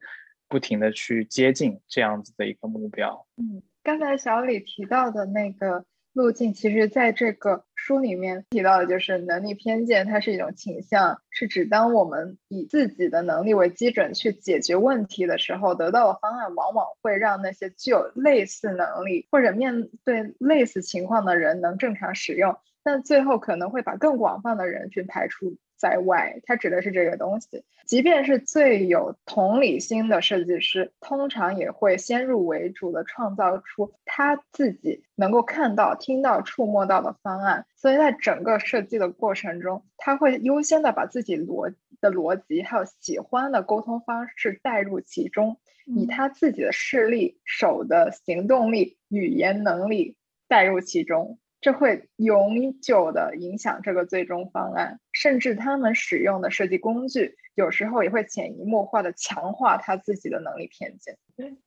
[0.47, 3.25] 不停的去接近这样子的一个目标。
[3.37, 25.57] 嗯，刚才小李提到的那个路径，其实在这个书里面提到的就是能力偏见，它是一种倾向，是指当我们以自己的能力为基准去解决问题的时候，得到的方案往往会让那些具有类似能力或者面对类似情况的人能正常使用，但最后可能会把更广泛的人群排除。
[25.83, 27.65] 在外，它指的是这个东西。
[27.85, 37.65] 即便是最有同理心的设计师，通常也会先入为主的创造出他自己能够看到、听到、触摸到的方案。
[37.75, 50.15] 所以在整个设计的过程中，他会优先的把自己逻的逻辑还有喜欢的沟通方式带入其中，以他自己的视力、手的行动力、语言能力
[50.47, 51.37] 带入其中。
[51.59, 61.17] 这会永久的影响这个最终方案，甚至他们使用的设计工具，有时候也会潜移默化的强化他自己的能力偏见。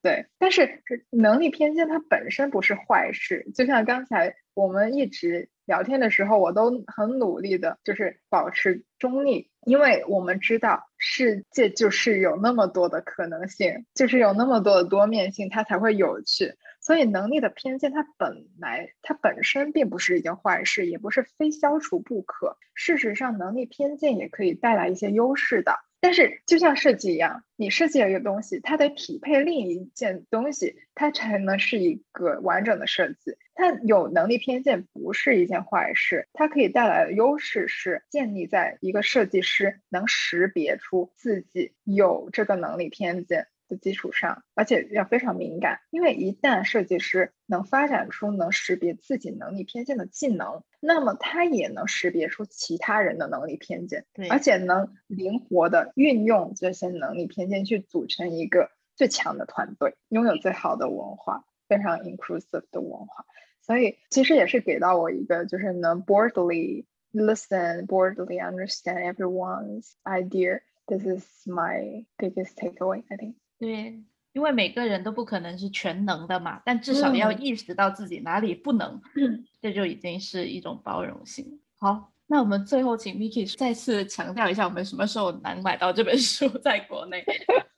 [0.03, 16.53] 对，但是能力偏见它本身不是坏事，就像刚才我们一直聊天的时候，我都很努力的，就是保持中立，因为我们知道世界就是有那么多的可能性，就是有那么多的多面性，它才会有趣。
[16.87, 22.59] 所以，能力的偏见，它本来它本身并不是一件坏事，也不是非消除不可。
[22.75, 25.81] 事实上，能力偏见也可以带来一些优势的。
[25.99, 33.37] 但是，就像设计一样，你设计了一个东西，它得匹配另一件东西，它才能是一个完整的设计。
[33.57, 43.49] 它有能力偏见不是一件坏事，它可以带来的优势是建立在一个设计师能识别出自己有这个能力偏见。
[43.69, 63.25] 的基础上，而且要非常敏感，因为一旦设计师能发展出能识别自己能力偏见的技能，那么他也能识别出其他人的能力偏见，而且能灵活的运用这些能力偏见去组成一个最强的团队，拥有最好的文化，非常 inclusive 的文化。
[63.63, 70.61] 所以其实也是给到我一个，就是能 broadly listen, broadly understand everyone's idea.
[70.87, 73.35] This is my biggest takeaway, I think.
[73.59, 74.03] 对，
[74.33, 79.01] 因为每个人都不可能是全能的嘛，但至少要意识到自己哪里不能，
[79.63, 81.61] 这就已经是一种包容性。
[81.79, 87.25] 好，那我们最后请 Miki 再次强调一下，我们什么时候能买到这本书在国内？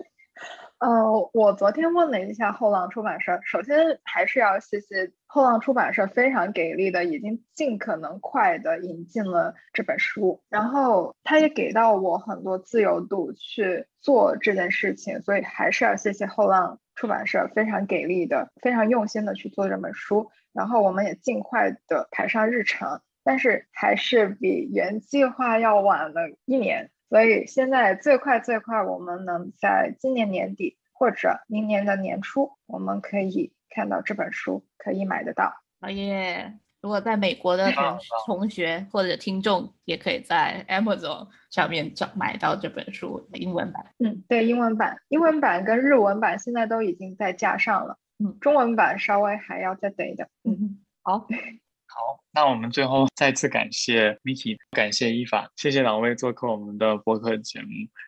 [0.79, 26.93] 呃，我昨天问了一下后浪出版社，首先还是要谢谢后浪出版社非常给力的，已经尽可能快的引进了这本书，然后他也给到我很多自由度去做这件事情，所以还是要谢谢后浪出版社非常给力的，非常用心的去做这本书，然后我们也尽快的排上日程，但是还是比原计划要晚了一年。
[27.09, 35.53] 所以现在最快最快，我们能在今年年底或者明年的年初，我们可以看到这本书，可以买得到。
[35.81, 36.59] 好耶！
[36.81, 43.87] 如果在美国的同同学或者听众，也可以在 Amazon 上面找买到这本书的英文版。
[43.99, 47.99] 嗯，对，英文版，英文版跟日文版现在都已经在架上了。
[48.19, 50.29] 嗯，中文版稍微还要再等一等。
[50.45, 51.27] 嗯，好。
[51.99, 57.67] 好，那我们最后再次感谢 Miki，感谢伊法，谢谢两位做客我们的播客节目。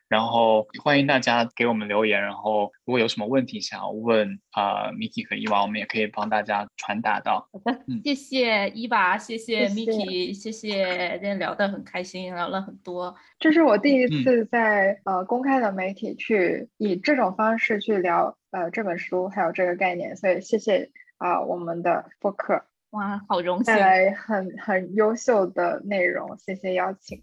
[0.09, 7.49] 然后欢迎大家给我们留言，然后如果有什么问题想要问啊，Miki 和伊娃，我们也可以帮大家传达到。
[7.53, 13.13] 好的，谢谢伊娃，谢谢 Miki，谢谢，今天聊得很开心，聊了很多。
[13.41, 20.89] 这是我第一次在呃公开的媒体去以这种方式去聊呃这本书还有这个概念，所以谢谢
[21.19, 22.63] 啊我们的播客。
[22.91, 23.67] 哇，好荣幸！
[23.67, 27.23] 带来很很优秀的内容，谢谢邀请，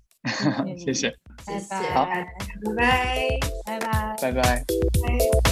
[0.78, 1.10] 谢谢，
[1.46, 3.28] 拜拜，好，拜拜，
[3.66, 5.47] 拜拜，拜拜。